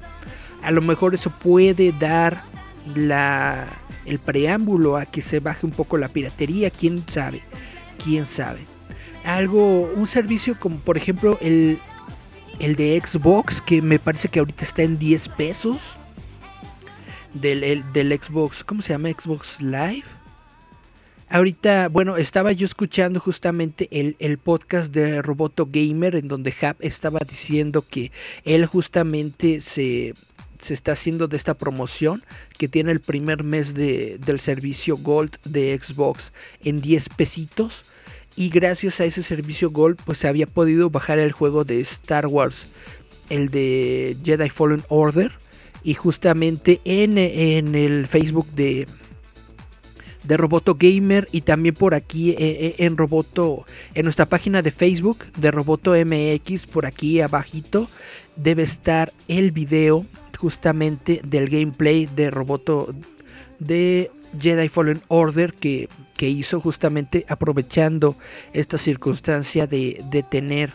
A 0.61 0.71
lo 0.71 0.81
mejor 0.81 1.15
eso 1.15 1.31
puede 1.31 1.91
dar 1.91 2.43
la 2.95 3.67
el 4.05 4.19
preámbulo 4.19 4.97
a 4.97 5.05
que 5.05 5.21
se 5.21 5.39
baje 5.39 5.65
un 5.65 5.71
poco 5.71 5.97
la 5.97 6.07
piratería, 6.09 6.69
quién 6.71 7.03
sabe, 7.07 7.41
quién 8.03 8.25
sabe. 8.25 8.59
Algo, 9.23 9.81
un 9.95 10.07
servicio 10.07 10.57
como 10.59 10.77
por 10.77 10.97
ejemplo 10.97 11.37
el, 11.41 11.77
el 12.59 12.75
de 12.75 12.99
Xbox, 13.05 13.61
que 13.61 13.81
me 13.81 13.99
parece 13.99 14.27
que 14.29 14.39
ahorita 14.39 14.63
está 14.63 14.81
en 14.81 14.97
10 14.97 15.29
pesos. 15.29 15.97
Del, 17.33 17.63
el- 17.63 17.93
del 17.93 18.11
Xbox, 18.21 18.63
¿cómo 18.63 18.81
se 18.81 18.91
llama? 18.93 19.09
Xbox 19.09 19.61
Live. 19.61 20.03
Ahorita, 21.29 21.87
bueno, 21.87 22.17
estaba 22.17 22.51
yo 22.51 22.65
escuchando 22.65 23.21
justamente 23.21 23.87
el, 23.91 24.17
el 24.19 24.37
podcast 24.37 24.93
de 24.93 25.21
Roboto 25.21 25.65
Gamer 25.71 26.15
en 26.17 26.27
donde 26.27 26.53
Hap 26.61 26.75
estaba 26.81 27.19
diciendo 27.25 27.85
que 27.89 28.11
él 28.43 28.65
justamente 28.65 29.61
se, 29.61 30.13
se 30.61 30.73
está 30.73 30.93
haciendo 30.93 31.27
de 31.27 31.37
esta 31.37 31.55
promoción 31.55 32.23
que 32.57 32.67
tiene 32.67 32.91
el 32.91 33.01
primer 33.01 33.43
mes 33.43 33.73
de, 33.73 34.17
del 34.23 34.39
servicio 34.39 34.97
Gold 34.97 35.37
de 35.43 35.77
Xbox 35.81 36.31
en 36.63 36.81
10 36.81 37.09
pesitos. 37.09 37.85
Y 38.35 38.49
gracias 38.49 39.01
a 39.01 39.05
ese 39.05 39.23
servicio 39.23 39.71
Gold 39.71 39.97
pues 40.05 40.19
se 40.19 40.27
había 40.27 40.47
podido 40.47 40.89
bajar 40.89 41.19
el 41.19 41.31
juego 41.31 41.65
de 41.65 41.81
Star 41.81 42.27
Wars, 42.27 42.67
el 43.29 43.49
de 43.49 44.15
Jedi 44.23 44.49
Fallen 44.49 44.83
Order. 44.87 45.33
Y 45.83 45.95
justamente 45.95 46.79
en, 46.85 47.17
en 47.17 47.73
el 47.73 48.05
Facebook 48.05 48.47
de, 48.53 48.87
de 50.23 50.37
Roboto 50.37 50.75
Gamer 50.79 51.27
y 51.31 51.41
también 51.41 51.75
por 51.75 51.95
aquí 51.95 52.31
eh, 52.31 52.35
eh, 52.39 52.75
en 52.79 52.97
Roboto, 52.97 53.65
en 53.95 54.03
nuestra 54.03 54.27
página 54.27 54.61
de 54.61 54.71
Facebook 54.71 55.25
de 55.37 55.49
Roboto 55.49 55.93
MX, 55.93 56.67
por 56.67 56.85
aquí 56.85 57.19
abajito 57.21 57.89
debe 58.35 58.63
estar 58.63 59.11
el 59.27 59.51
video 59.51 60.05
justamente 60.41 61.21
del 61.23 61.49
gameplay 61.49 62.07
de 62.07 62.31
Roboto 62.31 62.93
de 63.59 64.09
Jedi 64.39 64.69
Fallen 64.69 65.03
Order 65.07 65.53
que, 65.53 65.87
que 66.17 66.27
hizo 66.27 66.59
justamente 66.59 67.25
aprovechando 67.29 68.15
esta 68.53 68.79
circunstancia 68.79 69.67
de, 69.67 70.03
de 70.09 70.23
tener 70.23 70.73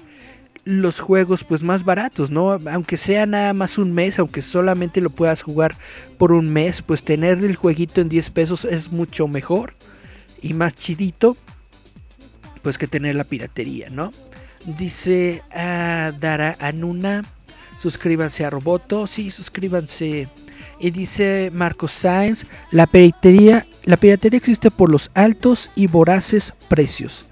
los 0.64 1.00
juegos 1.00 1.44
pues 1.44 1.62
más 1.62 1.84
baratos, 1.84 2.30
¿no? 2.30 2.58
Aunque 2.70 2.96
sea 2.96 3.26
nada 3.26 3.54
más 3.54 3.78
un 3.78 3.92
mes, 3.92 4.18
aunque 4.18 4.42
solamente 4.42 5.00
lo 5.00 5.10
puedas 5.10 5.42
jugar 5.42 5.76
por 6.18 6.32
un 6.32 6.52
mes, 6.52 6.82
pues 6.82 7.04
tener 7.04 7.38
el 7.44 7.56
jueguito 7.56 8.00
en 8.00 8.08
10 8.08 8.30
pesos 8.30 8.64
es 8.64 8.92
mucho 8.92 9.28
mejor 9.28 9.74
y 10.42 10.54
más 10.54 10.74
chidito 10.74 11.36
pues 12.62 12.78
que 12.78 12.88
tener 12.88 13.14
la 13.14 13.24
piratería, 13.24 13.90
¿no? 13.90 14.12
Dice 14.64 15.42
ah, 15.52 16.12
Dara 16.18 16.56
Anuna, 16.58 17.24
suscríbanse 17.78 18.44
a 18.44 18.50
Roboto, 18.50 19.06
sí, 19.06 19.30
suscríbanse. 19.30 20.28
Y 20.78 20.90
dice 20.90 21.50
Marcos 21.52 21.92
Sáenz, 21.92 22.46
la 22.70 22.86
piratería, 22.86 23.66
la 23.84 23.96
piratería 23.96 24.38
existe 24.38 24.70
por 24.70 24.90
los 24.90 25.10
altos 25.14 25.70
y 25.74 25.86
voraces 25.86 26.52
precios. 26.68 27.26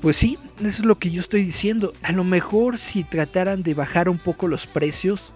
Pues 0.00 0.16
sí, 0.16 0.38
eso 0.60 0.68
es 0.68 0.84
lo 0.84 0.98
que 0.98 1.10
yo 1.10 1.20
estoy 1.20 1.44
diciendo. 1.44 1.92
A 2.02 2.12
lo 2.12 2.24
mejor 2.24 2.78
si 2.78 3.04
trataran 3.04 3.62
de 3.62 3.74
bajar 3.74 4.08
un 4.08 4.18
poco 4.18 4.48
los 4.48 4.66
precios, 4.66 5.32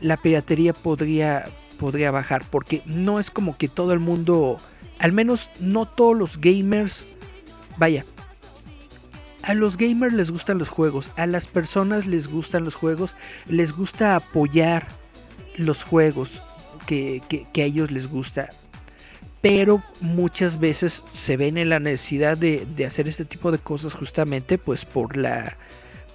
la 0.00 0.16
piratería 0.16 0.72
podría, 0.72 1.48
podría 1.78 2.10
bajar. 2.10 2.44
Porque 2.48 2.82
no 2.86 3.18
es 3.18 3.30
como 3.30 3.56
que 3.56 3.68
todo 3.68 3.92
el 3.92 4.00
mundo, 4.00 4.58
al 4.98 5.12
menos 5.12 5.50
no 5.60 5.86
todos 5.86 6.16
los 6.16 6.40
gamers, 6.40 7.06
vaya. 7.76 8.04
A 9.46 9.54
los 9.54 9.76
gamers 9.76 10.14
les 10.14 10.30
gustan 10.30 10.58
los 10.58 10.68
juegos, 10.68 11.10
a 11.16 11.26
las 11.26 11.46
personas 11.48 12.06
les 12.06 12.28
gustan 12.28 12.64
los 12.64 12.74
juegos, 12.74 13.14
les 13.46 13.72
gusta 13.72 14.16
apoyar 14.16 14.86
los 15.56 15.84
juegos 15.84 16.42
que, 16.86 17.22
que- 17.28 17.62
a 17.62 17.66
ellos 17.66 17.90
les 17.90 18.08
gusta 18.08 18.48
pero 19.40 19.82
muchas 20.00 20.58
veces 20.58 21.04
se 21.12 21.36
ven 21.36 21.58
en 21.58 21.68
la 21.68 21.78
necesidad 21.78 22.38
de, 22.38 22.66
de 22.76 22.86
hacer 22.86 23.08
este 23.08 23.26
tipo 23.26 23.52
de 23.52 23.58
cosas 23.58 23.92
justamente 23.92 24.56
pues 24.56 24.86
por 24.86 25.18
la 25.18 25.58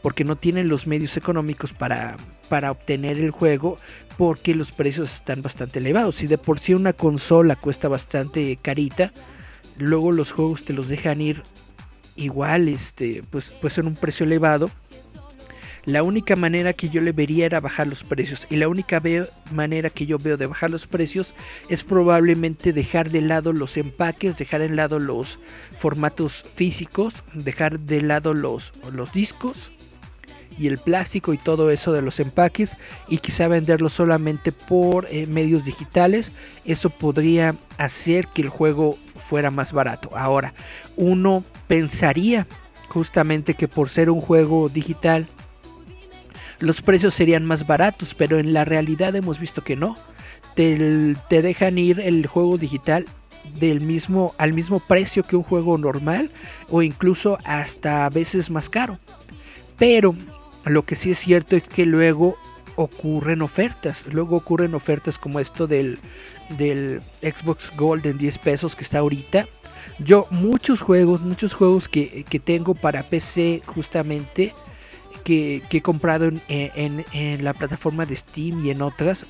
porque 0.02 0.24
no 0.24 0.36
tienen 0.36 0.68
los 0.68 0.88
medios 0.88 1.16
económicos 1.16 1.72
para, 1.72 2.18
para 2.50 2.72
obtener 2.72 3.20
el 3.20 3.30
juego 3.30 3.78
porque 4.18 4.56
los 4.56 4.72
precios 4.72 5.14
están 5.14 5.44
bastante 5.44 5.78
elevados. 5.78 6.16
Si 6.16 6.26
de 6.26 6.40
por 6.40 6.58
sí 6.58 6.74
una 6.74 6.94
consola 6.94 7.56
cuesta 7.56 7.88
bastante 7.88 8.58
carita 8.60 9.14
luego 9.78 10.12
los 10.12 10.32
juegos 10.32 10.66
te 10.66 10.74
los 10.74 10.88
dejan 10.88 11.22
ir 11.22 11.44
igual 12.20 12.68
este 12.68 13.24
pues 13.30 13.52
pues 13.62 13.78
en 13.78 13.88
un 13.88 13.96
precio 13.96 14.26
elevado. 14.26 14.70
La 15.86 16.04
única 16.04 16.36
manera 16.36 16.74
que 16.74 16.90
yo 16.90 17.02
le 17.02 17.14
vería 17.14 17.46
era 17.46 17.62
bajar 17.62 17.88
los 17.88 18.04
precios 18.04 18.46
y 18.50 18.58
la 18.58 18.68
única 18.68 19.02
manera 19.52 19.90
que 19.90 20.06
yo 20.06 20.20
veo 20.20 20.38
de 20.38 20.46
bajar 20.46 20.70
los 20.70 20.86
precios 20.86 21.34
es 21.70 21.84
probablemente 21.84 22.74
dejar 22.74 23.10
de 23.10 23.22
lado 23.22 23.54
los 23.54 23.78
empaques, 23.78 24.38
dejar 24.38 24.60
de 24.62 24.70
lado 24.70 25.00
los 25.00 25.40
formatos 25.80 26.46
físicos, 26.54 27.24
dejar 27.34 27.80
de 27.80 28.02
lado 28.02 28.34
los, 28.34 28.74
los 28.94 29.12
discos 29.14 29.72
y 30.60 30.68
el 30.68 30.78
plástico 30.78 31.34
y 31.34 31.38
todo 31.38 31.72
eso 31.72 31.94
de 31.94 32.02
los 32.02 32.20
empaques 32.20 32.76
y 33.08 33.20
quizá 33.20 33.48
venderlo 33.48 33.90
solamente 33.90 34.52
por 34.52 35.08
eh, 35.10 35.26
medios 35.26 35.66
digitales. 35.66 36.32
Eso 36.66 36.90
podría 36.90 37.56
hacer 37.78 38.28
que 38.28 38.42
el 38.42 38.50
juego 38.50 38.98
fuera 39.16 39.52
más 39.52 39.72
barato. 39.72 40.10
Ahora, 40.16 40.54
uno 40.98 41.46
pensaría 41.68 42.46
justamente 42.90 43.54
que 43.54 43.68
por 43.68 43.90
ser 43.90 44.10
un 44.10 44.20
juego 44.20 44.68
digital 44.68 45.28
los 46.60 46.82
precios 46.82 47.14
serían 47.14 47.46
más 47.46 47.66
baratos, 47.66 48.14
pero 48.16 48.38
en 48.38 48.52
la 48.52 48.66
realidad 48.66 49.16
hemos 49.16 49.40
visto 49.40 49.64
que 49.64 49.78
no. 49.78 49.96
Te, 50.56 51.16
te 51.30 51.42
dejan 51.42 51.78
ir 51.78 52.02
el 52.02 52.28
juego 52.28 52.58
digital 52.58 53.06
del 53.58 53.80
mismo 53.80 54.36
al 54.38 54.52
mismo 54.52 54.80
precio 54.80 55.24
que 55.24 55.38
un 55.38 55.44
juego 55.44 55.78
normal 55.78 56.30
o 56.70 56.82
incluso 56.82 57.38
hasta 57.46 58.06
a 58.06 58.10
veces 58.10 58.50
más 58.50 58.70
caro. 58.70 59.00
Pero 59.78 60.16
lo 60.70 60.86
que 60.86 60.96
sí 60.96 61.12
es 61.12 61.20
cierto 61.20 61.56
es 61.56 61.64
que 61.64 61.86
luego 61.86 62.38
ocurren 62.76 63.42
ofertas. 63.42 64.06
Luego 64.08 64.38
ocurren 64.38 64.74
ofertas 64.74 65.20
como 65.20 65.40
esto 65.40 65.68
del, 65.68 66.00
del 66.58 67.02
Xbox 67.22 67.72
Gold 67.76 68.06
en 68.08 68.18
10 68.18 68.38
pesos 68.40 68.76
que 68.76 68.84
está 68.84 69.00
ahorita. 69.00 69.48
Yo 70.00 70.28
muchos 70.30 70.82
juegos, 70.82 71.22
muchos 71.22 71.54
juegos 71.54 71.88
que, 71.90 72.24
que 72.30 72.40
tengo 72.40 72.76
para 72.76 73.04
PC 73.04 73.62
justamente 73.66 74.54
que, 75.24 75.62
que 75.70 75.78
he 75.78 75.82
comprado 75.82 76.26
en, 76.26 76.42
en- 76.48 77.06
en 77.14 77.44
la 77.44 77.54
plataforma 77.54 78.06
de 78.06 78.16
Steam 78.16 78.60
y 78.66 78.70
en 78.70 78.82
otras, 78.82 79.26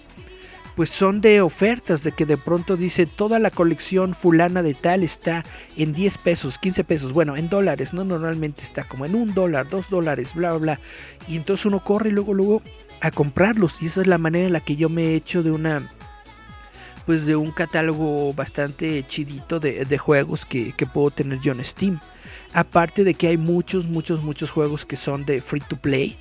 pues 0.79 0.91
son 0.91 1.19
de 1.19 1.41
ofertas, 1.41 2.03
de 2.03 2.13
que 2.13 2.25
de 2.25 2.37
pronto 2.37 2.77
dice 2.77 3.05
toda 3.05 3.37
la 3.37 3.51
colección 3.51 4.13
fulana 4.13 4.63
de 4.63 4.73
tal 4.73 5.03
está 5.03 5.43
en 5.75 5.91
10 5.91 6.19
pesos, 6.19 6.57
15 6.57 6.85
pesos, 6.85 7.11
bueno, 7.11 7.35
en 7.35 7.49
dólares, 7.49 7.93
no 7.93 8.05
normalmente 8.05 8.63
está 8.63 8.85
como 8.85 9.05
en 9.05 9.13
un 9.13 9.33
dólar, 9.33 9.67
dos 9.67 9.89
dólares, 9.89 10.33
bla, 10.35 10.53
bla. 10.53 10.79
Y 11.27 11.35
entonces 11.35 11.65
uno 11.65 11.83
corre 11.83 12.11
y 12.11 12.13
luego, 12.13 12.33
luego 12.33 12.61
a 13.01 13.11
comprarlos. 13.11 13.81
Y 13.81 13.87
esa 13.87 13.99
es 13.99 14.07
la 14.07 14.17
manera 14.17 14.47
en 14.47 14.53
la 14.53 14.61
que 14.61 14.77
yo 14.77 14.87
me 14.87 15.03
he 15.03 15.15
hecho 15.15 15.43
de 15.43 15.51
una, 15.51 15.91
pues 17.05 17.25
de 17.25 17.35
un 17.35 17.51
catálogo 17.51 18.31
bastante 18.31 19.05
chidito 19.05 19.59
de, 19.59 19.83
de 19.83 19.97
juegos 19.97 20.45
que, 20.45 20.71
que 20.71 20.85
puedo 20.85 21.11
tener 21.11 21.41
yo 21.41 21.51
en 21.51 21.61
Steam. 21.61 21.99
Aparte 22.53 23.03
de 23.03 23.15
que 23.15 23.27
hay 23.27 23.37
muchos, 23.37 23.85
muchos, 23.85 24.23
muchos 24.23 24.49
juegos 24.49 24.85
que 24.85 24.95
son 24.95 25.25
de 25.25 25.41
free 25.41 25.59
to 25.59 25.75
play. 25.75 26.17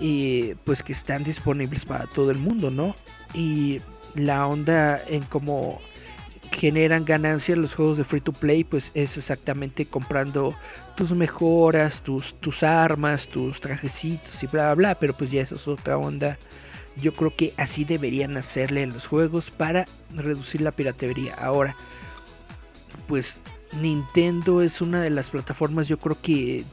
Y 0.00 0.54
pues 0.64 0.82
que 0.82 0.92
están 0.92 1.22
disponibles 1.22 1.84
para 1.84 2.06
todo 2.06 2.30
el 2.30 2.38
mundo, 2.38 2.70
¿no? 2.70 2.96
Y 3.34 3.80
la 4.14 4.46
onda 4.46 5.00
en 5.06 5.22
cómo 5.24 5.80
generan 6.50 7.04
ganancias 7.04 7.58
los 7.58 7.74
juegos 7.74 7.98
de 7.98 8.04
free 8.04 8.20
to 8.20 8.32
play, 8.32 8.64
pues 8.64 8.90
es 8.94 9.16
exactamente 9.16 9.86
comprando 9.86 10.54
tus 10.96 11.12
mejoras, 11.12 12.02
tus, 12.02 12.34
tus 12.34 12.62
armas, 12.62 13.28
tus 13.28 13.60
trajecitos 13.60 14.42
y 14.42 14.46
bla, 14.46 14.74
bla, 14.74 14.74
bla. 14.74 14.94
Pero 14.96 15.14
pues 15.14 15.30
ya 15.30 15.42
eso 15.42 15.56
es 15.56 15.68
otra 15.68 15.98
onda. 15.98 16.38
Yo 16.96 17.14
creo 17.14 17.34
que 17.34 17.54
así 17.56 17.84
deberían 17.84 18.36
hacerle 18.36 18.82
en 18.82 18.92
los 18.92 19.06
juegos 19.06 19.50
para 19.50 19.86
reducir 20.14 20.60
la 20.62 20.72
piratería. 20.72 21.34
Ahora, 21.34 21.76
pues 23.06 23.40
Nintendo 23.80 24.62
es 24.62 24.80
una 24.80 25.00
de 25.02 25.10
las 25.10 25.30
plataformas 25.30 25.88
yo 25.88 25.98
creo 25.98 26.16
que 26.20 26.64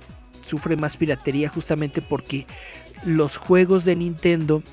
sufre 0.46 0.76
más 0.78 0.98
piratería 0.98 1.50
justamente 1.50 2.02
porque 2.02 2.46
los 3.06 3.38
juegos 3.38 3.86
de 3.86 3.96
Nintendo 3.96 4.64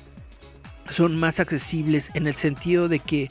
son 0.89 1.17
más 1.17 1.39
accesibles 1.39 2.11
en 2.13 2.27
el 2.27 2.35
sentido 2.35 2.87
de 2.87 2.99
que 2.99 3.29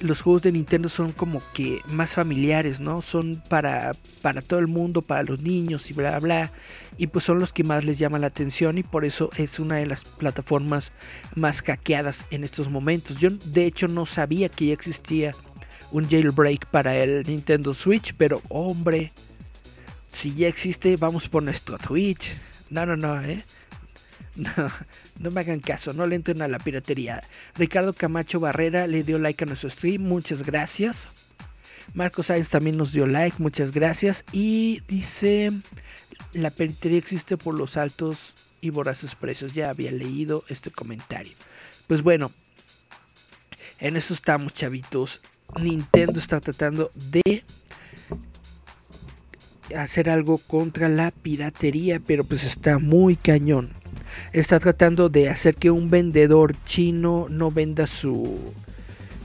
los 0.00 0.20
juegos 0.20 0.42
de 0.42 0.52
Nintendo 0.52 0.88
son 0.88 1.12
como 1.12 1.42
que 1.52 1.80
más 1.86 2.14
familiares, 2.14 2.80
¿no? 2.80 3.02
Son 3.02 3.42
para, 3.48 3.94
para 4.20 4.42
todo 4.42 4.58
el 4.58 4.66
mundo, 4.66 5.02
para 5.02 5.22
los 5.22 5.40
niños 5.40 5.90
y 5.90 5.94
bla, 5.94 6.18
bla. 6.18 6.50
Y 6.98 7.06
pues 7.08 7.24
son 7.24 7.38
los 7.38 7.52
que 7.52 7.64
más 7.64 7.84
les 7.84 7.98
llaman 7.98 8.22
la 8.22 8.26
atención 8.26 8.78
y 8.78 8.82
por 8.82 9.04
eso 9.04 9.30
es 9.36 9.58
una 9.58 9.76
de 9.76 9.86
las 9.86 10.04
plataformas 10.04 10.92
más 11.34 11.62
hackeadas 11.62 12.26
en 12.30 12.44
estos 12.44 12.68
momentos. 12.68 13.18
Yo 13.18 13.30
de 13.30 13.66
hecho 13.66 13.88
no 13.88 14.06
sabía 14.06 14.48
que 14.48 14.66
ya 14.66 14.72
existía 14.72 15.34
un 15.92 16.08
jailbreak 16.08 16.66
para 16.66 16.96
el 16.96 17.22
Nintendo 17.24 17.74
Switch, 17.74 18.14
pero 18.16 18.42
hombre, 18.48 19.12
si 20.08 20.34
ya 20.34 20.48
existe, 20.48 20.96
vamos 20.96 21.28
por 21.28 21.42
nuestro 21.42 21.78
Twitch. 21.78 22.34
No, 22.70 22.86
no, 22.86 22.96
no, 22.96 23.20
¿eh? 23.20 23.44
No, 24.34 24.50
no 25.22 25.30
me 25.30 25.40
hagan 25.40 25.60
caso, 25.60 25.92
no 25.92 26.06
le 26.06 26.16
entren 26.16 26.42
a 26.42 26.48
la 26.48 26.58
piratería. 26.58 27.22
Ricardo 27.54 27.92
Camacho 27.92 28.40
Barrera 28.40 28.86
le 28.86 29.04
dio 29.04 29.18
like 29.18 29.44
a 29.44 29.46
nuestro 29.46 29.70
stream, 29.70 30.02
muchas 30.02 30.42
gracias. 30.42 31.08
Marcos 31.94 32.26
Sainz 32.26 32.50
también 32.50 32.76
nos 32.76 32.92
dio 32.92 33.06
like, 33.06 33.36
muchas 33.38 33.70
gracias. 33.70 34.24
Y 34.32 34.82
dice, 34.88 35.52
la 36.32 36.50
piratería 36.50 36.98
existe 36.98 37.36
por 37.36 37.54
los 37.54 37.76
altos 37.76 38.34
y 38.60 38.70
voraces 38.70 39.14
precios. 39.14 39.52
Ya 39.52 39.70
había 39.70 39.92
leído 39.92 40.44
este 40.48 40.70
comentario. 40.70 41.34
Pues 41.86 42.02
bueno, 42.02 42.32
en 43.78 43.96
eso 43.96 44.14
estamos, 44.14 44.54
chavitos. 44.54 45.20
Nintendo 45.60 46.18
está 46.18 46.40
tratando 46.40 46.90
de 46.94 47.44
hacer 49.76 50.08
algo 50.08 50.38
contra 50.38 50.88
la 50.88 51.10
piratería, 51.10 52.00
pero 52.04 52.24
pues 52.24 52.44
está 52.44 52.78
muy 52.78 53.16
cañón. 53.16 53.81
Está 54.32 54.60
tratando 54.60 55.08
de 55.08 55.28
hacer 55.28 55.54
que 55.54 55.70
un 55.70 55.90
vendedor 55.90 56.54
chino 56.64 57.26
no 57.28 57.50
venda 57.50 57.86
su 57.86 58.38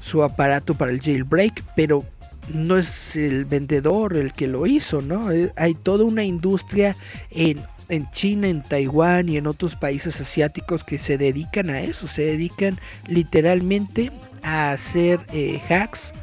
su 0.01 0.23
aparato 0.23 0.73
para 0.73 0.91
el 0.91 1.01
jailbreak, 1.01 1.63
pero 1.75 2.05
no 2.53 2.77
es 2.77 3.17
el 3.17 3.43
vendedor 3.45 4.15
el 4.15 4.31
que 4.31 4.47
lo 4.47 4.65
hizo, 4.65 5.01
¿no? 5.01 5.31
Eh, 5.31 5.51
Hay 5.57 5.73
toda 5.73 6.05
una 6.05 6.23
industria 6.23 6.95
en, 7.29 7.59
en 7.89 8.09
China, 8.11 8.47
en 8.47 8.63
Taiwán 8.63 9.27
y 9.27 9.35
en 9.35 9.47
otros 9.47 9.75
países 9.75 10.21
asiáticos 10.21 10.85
que 10.85 10.97
se 10.97 11.17
dedican 11.17 11.69
a 11.69 11.81
eso, 11.81 12.07
se 12.07 12.23
dedican 12.23 12.79
literalmente 13.07 14.11
a 14.43 14.71
hacer 14.71 15.19
eh, 15.33 15.59
hacks 15.69 16.13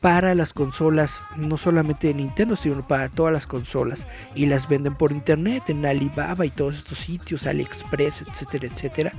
para 0.00 0.34
las 0.34 0.54
consolas, 0.54 1.22
no 1.36 1.58
solamente 1.58 2.08
de 2.08 2.14
Nintendo, 2.14 2.56
sino 2.56 2.86
para 2.86 3.08
todas 3.08 3.32
las 3.32 3.46
consolas. 3.46 4.08
Y 4.34 4.46
las 4.46 4.68
venden 4.68 4.94
por 4.94 5.12
internet, 5.12 5.64
en 5.68 5.84
Alibaba 5.84 6.46
y 6.46 6.50
todos 6.50 6.76
estos 6.76 6.98
sitios, 6.98 7.46
AliExpress, 7.46 8.22
etcétera, 8.22 8.66
etcétera. 8.66 9.12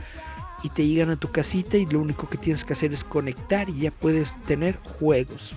Y 0.64 0.70
te 0.70 0.86
llegan 0.86 1.12
a 1.12 1.16
tu 1.16 1.32
casita 1.32 1.78
y 1.78 1.86
lo 1.86 2.00
único 2.00 2.28
que 2.28 2.38
tienes 2.38 2.66
que 2.66 2.74
hacer 2.74 2.94
es 2.94 3.04
conectar 3.04 3.70
y 3.70 3.80
ya 3.82 3.92
puedes 3.92 4.36
tener 4.44 4.78
juegos. 4.78 5.54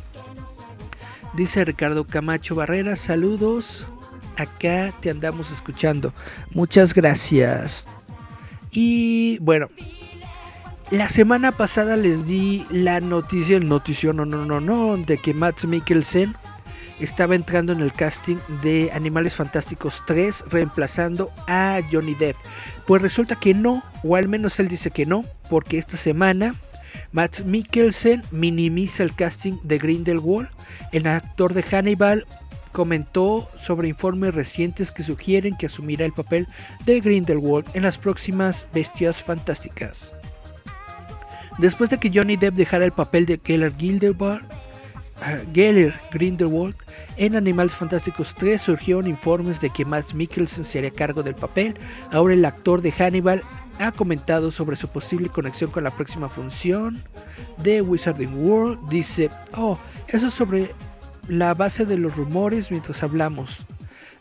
Dice 1.35 1.65
Ricardo 1.65 2.05
Camacho 2.07 2.55
Barrera, 2.55 2.95
saludos. 2.95 3.87
Acá 4.37 4.93
te 5.01 5.11
andamos 5.11 5.51
escuchando. 5.51 6.13
Muchas 6.53 6.95
gracias. 6.95 7.87
Y 8.71 9.39
bueno, 9.41 9.69
la 10.91 11.09
semana 11.09 11.53
pasada 11.53 11.97
les 11.97 12.27
di 12.27 12.67
la 12.71 13.01
noticia, 13.01 13.57
el 13.57 13.69
noticio, 13.69 14.13
no, 14.13 14.25
no, 14.25 14.45
no, 14.45 14.61
no, 14.61 14.97
de 14.97 15.19
que 15.19 15.35
Matt 15.35 15.65
Mikkelsen 15.65 16.35
estaba 17.01 17.35
entrando 17.35 17.73
en 17.73 17.81
el 17.81 17.93
casting 17.93 18.37
de 18.63 18.91
Animales 18.93 19.35
Fantásticos 19.35 20.03
3, 20.07 20.45
reemplazando 20.51 21.33
a 21.47 21.81
Johnny 21.91 22.15
Depp. 22.15 22.37
Pues 22.87 23.03
resulta 23.03 23.37
que 23.37 23.55
no, 23.55 23.83
o 24.03 24.17
al 24.17 24.29
menos 24.29 24.61
él 24.61 24.69
dice 24.69 24.91
que 24.91 25.07
no, 25.07 25.25
porque 25.49 25.79
esta 25.79 25.97
semana 25.97 26.55
Matt 27.13 27.41
Mikkelsen 27.41 28.23
minimiza 28.31 29.03
el 29.03 29.15
casting 29.15 29.59
de 29.63 29.79
Grindelwald. 29.79 30.49
El 30.93 31.07
actor 31.07 31.55
de 31.55 31.63
Hannibal 31.63 32.27
comentó 32.73 33.49
sobre 33.57 33.89
informes 33.89 34.35
recientes 34.35 34.93
que 34.93 35.03
sugieren 35.03 35.57
que 35.57 35.67
asumirá 35.67 36.05
el 36.05 36.13
papel 36.13 36.47
de 36.85 37.01
Grindelwald 37.01 37.67
en 37.75 37.83
las 37.83 37.99
próximas 37.99 38.67
Bestias 38.73 39.23
Fantásticas. 39.23 40.14
Después 41.59 41.91
de 41.91 41.99
que 41.99 42.11
Johnny 42.13 42.37
Depp 42.37 42.55
dejara 42.55 42.85
el 42.85 42.93
papel 42.93 43.27
de 43.27 43.35
uh, 43.35 44.41
Geller 45.55 45.95
Grindelwald 46.11 46.75
en 47.17 47.37
Animales 47.37 47.75
Fantásticos 47.75 48.35
3 48.35 48.61
surgieron 48.61 49.07
informes 49.07 49.61
de 49.61 49.71
que 49.71 49.85
Matt 49.85 50.15
Mikkelsen 50.15 50.65
se 50.65 50.79
haría 50.79 50.91
cargo 50.91 51.23
del 51.23 51.37
papel. 51.37 51.77
Ahora 52.11 52.35
el 52.35 52.45
actor 52.45 52.83
de 52.83 52.91
Hannibal 52.91 53.43
ha 53.79 53.93
comentado 53.93 54.51
sobre 54.51 54.77
su 54.77 54.89
posible 54.89 55.29
conexión 55.29 55.71
con 55.71 55.85
la 55.85 55.91
próxima 55.91 56.29
función 56.29 57.03
de 57.59 57.83
Wizarding 57.83 58.35
World. 58.45 58.89
Dice, 58.89 59.31
oh, 59.57 59.79
eso 60.09 60.27
es 60.27 60.35
sobre 60.35 60.75
la 61.29 61.55
base 61.55 61.87
de 61.87 61.99
los 61.99 62.17
rumores 62.17 62.71
mientras 62.71 63.03
hablamos. 63.03 63.65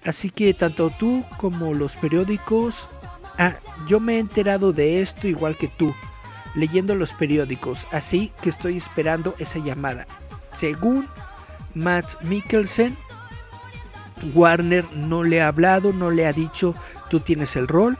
Así 0.05 0.29
que 0.29 0.53
tanto 0.53 0.89
tú 0.91 1.23
como 1.37 1.73
los 1.73 1.95
periódicos, 1.95 2.89
ah, 3.37 3.55
yo 3.87 3.99
me 3.99 4.15
he 4.15 4.19
enterado 4.19 4.73
de 4.73 5.01
esto 5.01 5.27
igual 5.27 5.57
que 5.57 5.67
tú, 5.67 5.93
leyendo 6.55 6.95
los 6.95 7.13
periódicos, 7.13 7.87
así 7.91 8.31
que 8.41 8.49
estoy 8.49 8.77
esperando 8.77 9.35
esa 9.39 9.59
llamada. 9.59 10.07
Según 10.51 11.07
Matt 11.73 12.21
Mikkelsen, 12.21 12.97
Warner 14.33 14.85
no 14.93 15.23
le 15.23 15.41
ha 15.41 15.47
hablado, 15.47 15.91
no 15.91 16.11
le 16.11 16.25
ha 16.25 16.33
dicho 16.33 16.75
tú 17.09 17.19
tienes 17.19 17.55
el 17.55 17.67
rol. 17.67 17.97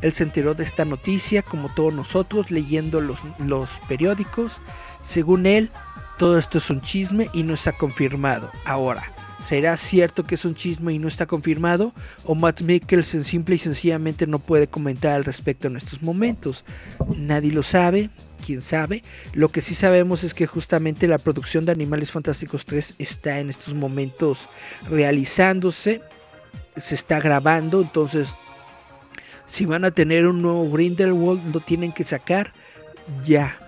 Él 0.00 0.12
se 0.12 0.22
enteró 0.22 0.54
de 0.54 0.64
esta 0.64 0.84
noticia 0.84 1.42
como 1.42 1.68
todos 1.68 1.94
nosotros 1.94 2.50
leyendo 2.50 3.00
los, 3.00 3.20
los 3.38 3.70
periódicos. 3.88 4.60
Según 5.04 5.46
él, 5.46 5.70
todo 6.18 6.38
esto 6.38 6.58
es 6.58 6.70
un 6.70 6.80
chisme 6.80 7.30
y 7.32 7.42
no 7.42 7.54
está 7.54 7.72
confirmado. 7.72 8.50
Ahora, 8.66 9.02
¿será 9.44 9.76
cierto 9.76 10.24
que 10.24 10.34
es 10.36 10.44
un 10.44 10.54
chisme 10.54 10.92
y 10.92 10.98
no 10.98 11.08
está 11.08 11.26
confirmado? 11.26 11.92
¿O 12.24 12.34
Matt 12.34 12.62
Mikkelsen 12.62 13.24
simple 13.24 13.56
y 13.56 13.58
sencillamente 13.58 14.26
no 14.26 14.38
puede 14.38 14.66
comentar 14.66 15.12
al 15.12 15.24
respecto 15.24 15.68
en 15.68 15.76
estos 15.76 16.02
momentos? 16.02 16.64
Nadie 17.16 17.52
lo 17.52 17.62
sabe, 17.62 18.10
quién 18.44 18.62
sabe. 18.62 19.02
Lo 19.32 19.50
que 19.50 19.60
sí 19.60 19.74
sabemos 19.74 20.24
es 20.24 20.34
que 20.34 20.46
justamente 20.46 21.08
la 21.08 21.18
producción 21.18 21.64
de 21.64 21.72
Animales 21.72 22.10
Fantásticos 22.10 22.66
3 22.66 22.94
está 22.98 23.38
en 23.38 23.50
estos 23.50 23.74
momentos 23.74 24.48
realizándose. 24.88 26.00
Se 26.76 26.94
está 26.94 27.20
grabando, 27.20 27.82
entonces 27.82 28.34
si 29.46 29.66
van 29.66 29.84
a 29.84 29.90
tener 29.90 30.26
un 30.26 30.40
nuevo 30.40 30.70
Grindelwald 30.70 31.54
lo 31.54 31.60
tienen 31.60 31.92
que 31.92 32.04
sacar 32.04 32.52
ya 33.24 33.58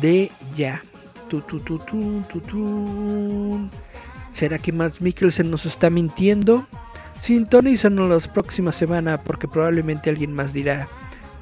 de 0.00 0.30
ya. 0.56 0.82
Tu, 1.28 1.40
tu. 1.42 1.60
¿Será 4.32 4.58
que 4.58 4.72
Matt 4.72 5.00
Mikkelsen 5.00 5.50
nos 5.50 5.66
está 5.66 5.90
mintiendo? 5.90 6.66
Sintonízanos 7.20 8.08
la 8.26 8.32
próxima 8.32 8.72
semana 8.72 9.18
porque 9.18 9.48
probablemente 9.48 10.10
alguien 10.10 10.32
más 10.32 10.52
dirá 10.52 10.88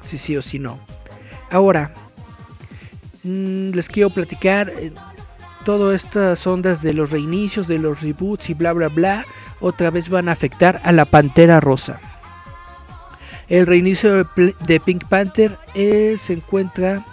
si 0.03 0.17
sí 0.17 0.35
o 0.35 0.41
si 0.41 0.59
no. 0.59 0.77
Ahora, 1.51 1.93
mmm, 3.23 3.71
les 3.71 3.87
quiero 3.87 4.09
platicar 4.09 4.69
eh, 4.69 4.91
todas 5.63 6.03
estas 6.03 6.45
ondas 6.47 6.81
de 6.81 6.93
los 6.93 7.11
reinicios, 7.11 7.67
de 7.67 7.79
los 7.79 8.01
reboots 8.01 8.49
y 8.49 8.53
bla 8.53 8.73
bla 8.73 8.89
bla, 8.89 9.25
otra 9.61 9.89
vez 9.89 10.09
van 10.09 10.29
a 10.29 10.33
afectar 10.33 10.81
a 10.83 10.91
la 10.91 11.05
Pantera 11.05 11.59
Rosa. 11.59 11.99
El 13.47 13.65
reinicio 13.65 14.27
de 14.35 14.79
Pink 14.79 15.05
Panther 15.05 15.57
eh, 15.73 16.17
se 16.19 16.33
encuentra 16.33 17.03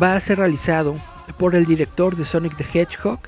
va 0.00 0.14
a 0.14 0.20
ser 0.20 0.38
realizado 0.38 0.94
por 1.38 1.54
el 1.54 1.66
director 1.66 2.16
de 2.16 2.24
Sonic 2.24 2.56
the 2.56 2.64
Hedgehog. 2.64 3.18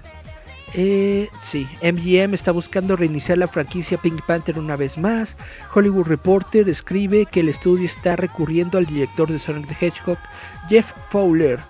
Eh, 0.74 1.28
sí, 1.40 1.68
MGM 1.82 2.32
está 2.32 2.50
buscando 2.50 2.96
reiniciar 2.96 3.36
la 3.36 3.46
franquicia 3.46 3.98
Pink 3.98 4.22
Panther 4.26 4.58
una 4.58 4.76
vez 4.76 4.96
más. 4.96 5.36
Hollywood 5.74 6.06
Reporter 6.06 6.68
escribe 6.68 7.26
que 7.26 7.40
el 7.40 7.50
estudio 7.50 7.84
está 7.84 8.16
recurriendo 8.16 8.78
al 8.78 8.86
director 8.86 9.30
de 9.30 9.38
Sonic 9.38 9.68
the 9.68 9.86
Hedgehog, 9.86 10.18
Jeff 10.70 10.92
Fowler, 11.10 11.60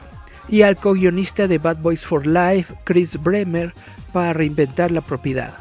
y 0.49 0.63
al 0.63 0.77
co-guionista 0.77 1.49
de 1.49 1.59
Bad 1.59 1.79
Boys 1.79 2.05
for 2.05 2.27
Life, 2.27 2.75
Chris 2.85 3.21
Bremer, 3.21 3.75
para 4.13 4.35
reinventar 4.35 4.93
la 4.93 5.01
propiedad. 5.01 5.55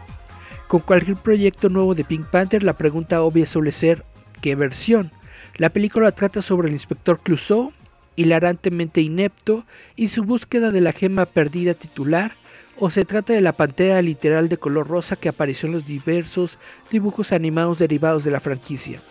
Con 0.67 0.81
cualquier 0.81 1.17
proyecto 1.17 1.69
nuevo 1.69 1.95
de 1.95 2.03
Pink 2.03 2.27
Panther, 2.27 2.63
la 2.63 2.73
pregunta 2.73 3.23
obvia 3.23 3.47
suele 3.47 3.71
ser 3.71 4.03
¿qué 4.41 4.55
versión? 4.55 5.11
La 5.57 5.69
película 5.69 6.11
trata 6.11 6.41
sobre 6.41 6.67
el 6.67 6.73
inspector 6.73 7.19
Clouseau, 7.19 7.73
hilarantemente 8.15 9.01
inepto, 9.01 9.65
y 9.95 10.09
su 10.09 10.23
búsqueda 10.23 10.71
de 10.71 10.81
la 10.81 10.93
gema 10.93 11.25
perdida 11.25 11.73
titular, 11.73 12.35
o 12.83 12.89
se 12.89 13.05
trata 13.05 13.33
de 13.33 13.41
la 13.41 13.53
pantera 13.53 14.01
literal 14.01 14.49
de 14.49 14.57
color 14.57 14.87
rosa 14.87 15.15
que 15.15 15.29
apareció 15.29 15.67
en 15.67 15.73
los 15.73 15.85
diversos 15.85 16.57
dibujos 16.89 17.31
animados 17.31 17.77
derivados 17.77 18.23
de 18.23 18.31
la 18.31 18.39
franquicia. 18.39 19.03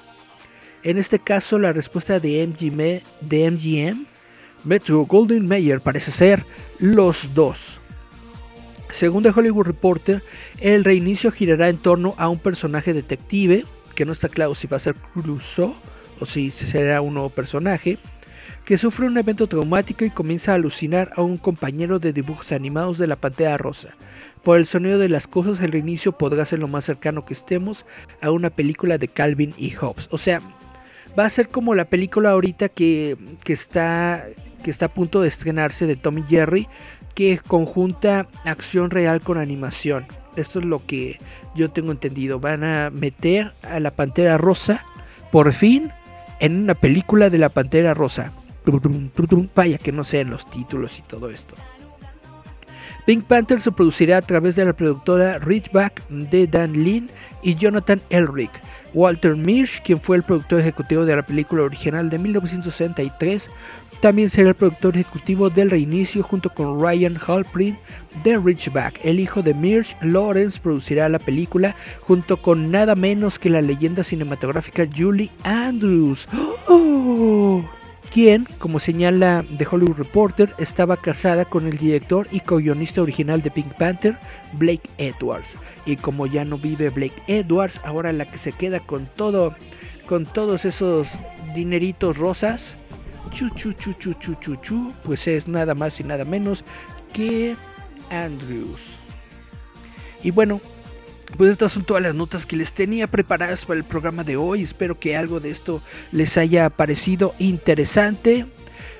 En 0.83 0.99
este 0.99 1.21
caso, 1.21 1.57
la 1.57 1.73
respuesta 1.73 2.19
de 2.19 2.45
MGM, 2.49 3.29
de 3.29 3.49
MGM 3.49 4.07
Metro 4.65 5.07
Golden 5.07 5.47
Mayer 5.47 5.81
parece 5.81 6.11
ser 6.11 6.45
los 6.81 7.33
dos. 7.33 7.81
Según 8.91 9.23
The 9.23 9.31
Hollywood 9.31 9.67
Reporter, 9.67 10.21
el 10.59 10.83
reinicio 10.83 11.31
girará 11.31 11.69
en 11.69 11.79
torno 11.79 12.17
a 12.19 12.29
un 12.29 12.41
personaje 12.41 12.93
detective, 12.93 13.65
que 13.95 14.05
no 14.05 14.11
está 14.11 14.29
claro 14.29 14.57
si 14.57 14.67
va 14.67 14.79
a 14.79 14.81
ser 14.81 14.97
Crusoe 14.97 15.75
o 16.19 16.27
si 16.27 16.51
será 16.51 17.03
un 17.03 17.15
nuevo 17.15 17.31
personaje, 17.31 18.01
que 18.71 18.79
sufre 18.79 19.05
un 19.05 19.19
evento 19.19 19.49
traumático 19.49 20.05
y 20.05 20.11
comienza 20.11 20.53
a 20.53 20.55
alucinar 20.55 21.11
a 21.17 21.23
un 21.23 21.39
compañero 21.39 21.99
de 21.99 22.13
dibujos 22.13 22.53
animados 22.53 22.99
de 22.99 23.09
la 23.09 23.17
Pantera 23.17 23.57
Rosa. 23.57 23.97
Por 24.45 24.59
el 24.59 24.67
sonido 24.67 25.01
de 25.01 25.09
las 25.09 25.27
cosas, 25.27 25.61
el 25.61 25.73
reinicio 25.73 26.13
podrá 26.13 26.47
ser 26.47 26.61
lo 26.61 26.69
más 26.69 26.85
cercano 26.85 27.25
que 27.25 27.35
estemos 27.35 27.85
a 28.23 28.31
una 28.31 28.49
película 28.49 28.97
de 28.97 29.09
Calvin 29.09 29.55
y 29.57 29.71
Hobbes. 29.71 30.07
O 30.13 30.19
sea, 30.19 30.41
va 31.19 31.25
a 31.25 31.31
ser 31.31 31.49
como 31.49 31.75
la 31.75 31.87
película 31.87 32.31
ahorita 32.31 32.69
que, 32.69 33.17
que 33.43 33.53
está 33.53 34.25
que 34.63 34.71
está 34.71 34.87
a 34.87 34.95
punto 34.95 35.21
de 35.21 35.27
estrenarse 35.27 35.89
de 35.89 35.97
Tommy 35.97 36.23
Jerry, 36.23 36.69
que 37.17 37.41
conjunta 37.45 38.29
acción 38.45 38.91
real 38.91 39.21
con 39.21 39.39
animación. 39.39 40.07
Esto 40.37 40.61
es 40.61 40.65
lo 40.65 40.87
que 40.87 41.19
yo 41.57 41.73
tengo 41.73 41.91
entendido. 41.91 42.39
Van 42.39 42.63
a 42.63 42.91
meter 42.91 43.53
a 43.63 43.81
la 43.81 43.91
Pantera 43.91 44.39
Rosa, 44.39 44.87
por 45.33 45.55
fin, 45.55 45.91
en 46.39 46.63
una 46.63 46.77
película 46.77 47.31
de 47.31 47.39
la 47.39 47.49
Pantera 47.49 47.95
Rosa. 47.95 48.33
Vaya 49.55 49.79
que 49.79 49.93
no 49.93 50.05
sean 50.05 50.31
los 50.31 50.49
títulos 50.49 50.99
y 50.99 51.03
todo 51.03 51.31
esto. 51.31 51.55
Pink 53.07 53.25
Panther 53.25 53.61
se 53.61 53.73
producirá 53.73 54.19
a 54.19 54.23
través 54.23 54.57
de 54.57 54.65
la 54.65 54.73
productora 54.73 55.39
Ridgeback 55.39 56.07
de 56.09 56.47
Dan 56.47 56.73
Lin 56.73 57.11
y 57.43 57.55
Jonathan 57.55 58.01
Elric. 58.11 58.51
Walter 58.93 59.37
Mirsch, 59.37 59.83
quien 59.83 60.01
fue 60.01 60.17
el 60.17 60.23
productor 60.23 60.61
ejecutivo 60.61 61.05
de 61.05 61.17
la 61.17 61.23
película 61.23 61.63
original 61.63 62.11
de 62.11 62.19
1963, 62.19 63.51
también 64.01 64.29
será 64.29 64.51
el 64.51 64.55
productor 64.55 64.97
ejecutivo 64.97 65.51
del 65.51 65.71
reinicio 65.71 66.23
junto 66.23 66.51
con 66.51 66.81
Ryan 66.81 67.19
Halprin 67.27 67.77
de 68.25 68.39
Ridgeback. 68.39 69.05
El 69.05 69.21
hijo 69.21 69.43
de 69.43 69.55
Mirsch, 69.55 69.97
Lawrence, 70.03 70.61
producirá 70.61 71.09
la 71.09 71.19
película 71.19 71.77
junto 72.03 72.37
con 72.39 72.71
nada 72.71 72.95
menos 72.95 73.39
que 73.39 73.51
la 73.51 73.63
leyenda 73.63 74.05
cinematográfica 74.05 74.87
Julie 74.95 75.31
Andrews. 75.45 76.29
¡Oh! 76.69 77.63
Quien, 78.11 78.45
como 78.59 78.79
señala 78.79 79.45
The 79.57 79.67
Hollywood 79.71 79.97
Reporter, 79.97 80.53
estaba 80.59 80.97
casada 80.97 81.45
con 81.45 81.67
el 81.67 81.79
director 81.79 82.27
y 82.31 82.41
co-guionista 82.41 83.03
original 83.03 83.41
de 83.41 83.51
Pink 83.51 83.73
Panther, 83.75 84.19
Blake 84.55 84.89
Edwards. 84.99 85.57
Y 85.87 85.97
como 85.97 86.27
ya 86.27 86.45
no 86.45 86.59
vive 86.59 86.91
Blake 86.91 87.23
Edwards, 87.29 87.81
ahora 87.85 88.13
la 88.13 88.25
que 88.25 88.39
se 88.39 88.53
queda 88.53 88.81
con 88.81 89.07
todo, 89.17 89.55
con 90.07 90.27
todos 90.27 90.65
esos 90.65 91.19
dineritos 91.55 92.19
rosas, 92.19 92.77
chu 93.31 93.49
chu 93.51 93.73
chu 93.73 93.93
chu 93.95 94.13
chu 94.15 94.35
chu 94.35 94.57
chu, 94.57 94.93
pues 95.05 95.29
es 95.29 95.47
nada 95.47 95.75
más 95.75 96.01
y 96.01 96.05
nada 96.05 96.25
menos 96.25 96.65
que 97.13 97.57
Andrews. 98.11 98.81
Y 100.23 100.33
bueno, 100.33 100.61
pues 101.37 101.51
estas 101.53 101.73
son 101.73 101.85
todas 101.85 102.03
las 102.03 102.15
notas 102.15 102.47
que 102.47 102.57
les 102.57 102.73
tenía 102.73 103.07
preparadas 103.07 103.65
para 103.65 103.79
el 103.79 103.85
programa 103.85 104.25
de 104.25 104.37
hoy. 104.37 104.63
Espero 104.63 104.99
que 104.99 105.17
algo 105.17 105.41
de 105.41 105.51
esto 105.51 105.83
les 106.13 106.37
haya 106.37 106.69
parecido 106.71 107.35
interesante. 107.39 108.47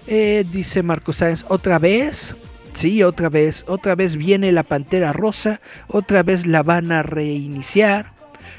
Eh, 0.07 0.45
dice 0.51 0.83
Marco 0.83 1.13
Sáenz, 1.13 1.45
otra 1.49 1.79
vez. 1.79 2.37
Sí, 2.73 3.03
otra 3.03 3.29
vez. 3.29 3.65
Otra 3.67 3.95
vez 3.95 4.17
viene 4.17 4.53
la 4.53 4.63
Pantera 4.63 5.13
Rosa. 5.13 5.61
Otra 5.89 6.23
vez 6.23 6.47
la 6.47 6.63
van 6.63 6.93
a 6.93 7.03
reiniciar. 7.03 8.15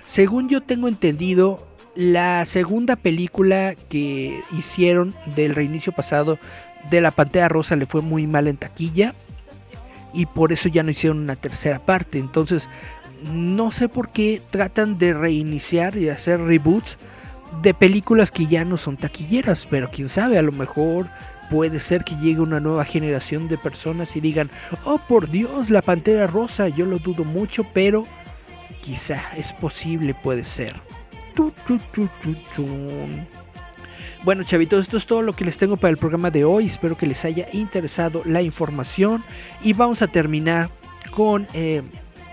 Según 0.06 0.50
yo 0.50 0.62
tengo 0.62 0.88
entendido, 0.88 1.68
la 1.96 2.46
segunda 2.46 2.96
película 2.96 3.76
que 3.90 4.42
hicieron 4.58 5.16
del 5.36 5.56
reinicio 5.56 5.94
pasado 5.94 6.38
de 6.90 7.02
la 7.02 7.12
Pantera 7.12 7.48
Rosa 7.48 7.76
le 7.76 7.86
fue 7.86 8.02
muy 8.02 8.28
mal 8.28 8.48
en 8.48 8.58
taquilla. 8.58 9.16
Y 10.14 10.26
por 10.26 10.52
eso 10.52 10.68
ya 10.68 10.84
no 10.84 10.92
hicieron 10.92 11.20
una 11.20 11.38
tercera 11.38 11.80
parte. 11.80 12.20
Entonces 12.20 12.70
no 13.24 13.72
sé 13.72 13.90
por 13.90 14.10
qué 14.10 14.42
tratan 14.50 14.98
de 14.98 15.14
reiniciar 15.14 15.98
y 15.98 16.10
hacer 16.10 16.40
reboots 16.40 16.98
de 17.62 17.74
películas 17.74 18.32
que 18.32 18.46
ya 18.46 18.66
no 18.66 18.78
son 18.78 18.98
taquilleras, 18.98 19.68
pero 19.70 19.90
quién 19.92 20.10
sabe, 20.10 20.38
a 20.38 20.42
lo 20.42 20.52
mejor 20.52 21.08
puede 21.50 21.80
ser 21.80 22.04
que 22.04 22.16
llegue 22.16 22.40
una 22.40 22.62
nueva 22.62 22.86
generación 22.86 23.50
de 23.50 23.58
personas 23.58 24.16
y 24.16 24.22
digan, 24.22 24.50
oh 24.86 25.00
por 25.00 25.30
Dios, 25.30 25.70
la 25.70 25.82
Pantera 25.82 26.28
Rosa, 26.28 26.70
yo 26.70 26.86
lo 26.86 26.98
dudo 26.98 27.26
mucho, 27.26 27.66
pero 27.74 28.06
quizá 28.80 29.22
es 29.36 29.52
posible, 29.52 30.14
puede 30.14 30.46
ser. 30.46 30.74
Bueno 34.24 34.44
chavitos, 34.44 34.82
esto 34.82 34.98
es 34.98 35.08
todo 35.08 35.22
lo 35.22 35.34
que 35.34 35.44
les 35.44 35.58
tengo 35.58 35.78
para 35.78 35.92
el 35.92 35.98
programa 35.98 36.32
de 36.32 36.46
hoy, 36.46 36.68
espero 36.68 36.96
que 36.96 37.08
les 37.08 37.26
haya 37.26 37.48
interesado 37.52 38.22
la 38.24 38.42
información. 38.42 39.24
Y 39.62 39.74
vamos 39.74 40.02
a 40.02 40.08
terminar 40.08 40.70
con... 41.12 41.48
Eh, 41.54 41.82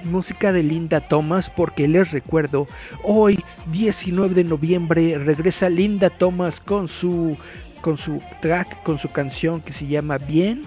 música 0.05 0.53
de 0.53 0.63
Linda 0.63 1.01
Thomas 1.01 1.51
porque 1.51 1.89
les 1.89 2.13
recuerdo, 2.13 2.67
hoy 3.03 3.43
19 3.71 4.35
de 4.35 4.45
noviembre 4.45 5.19
regresa 5.19 5.69
Linda 5.69 6.11
Thomas 6.11 6.61
con 6.61 6.89
su 6.89 7.37
con 7.81 7.97
su 7.97 8.21
track, 8.41 8.83
con 8.83 8.99
su 8.99 9.09
canción 9.11 9.61
que 9.61 9.73
se 9.73 9.87
llama 9.87 10.19
Bien. 10.19 10.63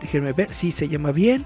Déjenme 0.00 0.32
ver, 0.32 0.52
sí 0.52 0.72
se 0.72 0.88
llama 0.88 1.12
Bien. 1.12 1.44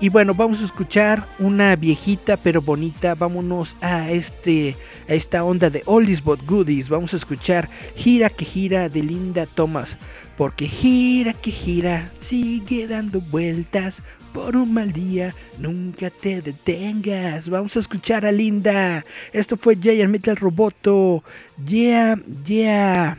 Y 0.00 0.08
bueno, 0.08 0.34
vamos 0.34 0.60
a 0.60 0.64
escuchar 0.64 1.28
una 1.38 1.76
viejita 1.76 2.36
pero 2.36 2.60
bonita. 2.60 3.14
Vámonos 3.14 3.76
a 3.80 4.10
este 4.10 4.76
a 5.08 5.14
esta 5.14 5.44
onda 5.44 5.70
de 5.70 5.82
Oldies 5.86 6.24
but 6.24 6.44
Goodies. 6.44 6.88
Vamos 6.88 7.14
a 7.14 7.18
escuchar 7.18 7.68
Gira 7.94 8.28
que 8.28 8.44
gira 8.44 8.88
de 8.88 9.00
Linda 9.02 9.46
Thomas, 9.46 9.98
porque 10.42 10.66
gira 10.66 11.34
que 11.34 11.52
gira 11.52 12.10
sigue 12.18 12.88
dando 12.88 13.20
vueltas 13.20 14.02
por 14.32 14.56
un 14.56 14.74
mal 14.74 14.92
día, 14.92 15.36
nunca 15.56 16.10
te 16.10 16.42
detengas. 16.42 17.48
Vamos 17.48 17.76
a 17.76 17.78
escuchar 17.78 18.26
a 18.26 18.32
Linda. 18.32 19.04
Esto 19.32 19.56
fue 19.56 19.78
Giant 19.80 20.10
Metal 20.10 20.34
Roboto. 20.34 21.22
Yeah, 21.64 22.16
yeah, 22.44 23.18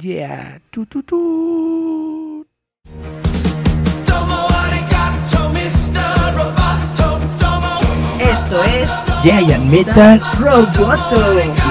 yeah. 0.00 0.60
Tu, 0.72 0.84
tu, 0.86 1.04
tu. 1.04 2.44
Esto 8.18 8.64
es 8.64 8.90
Giant 9.22 9.64
Metal 9.66 10.20
Roboto. 10.40 11.63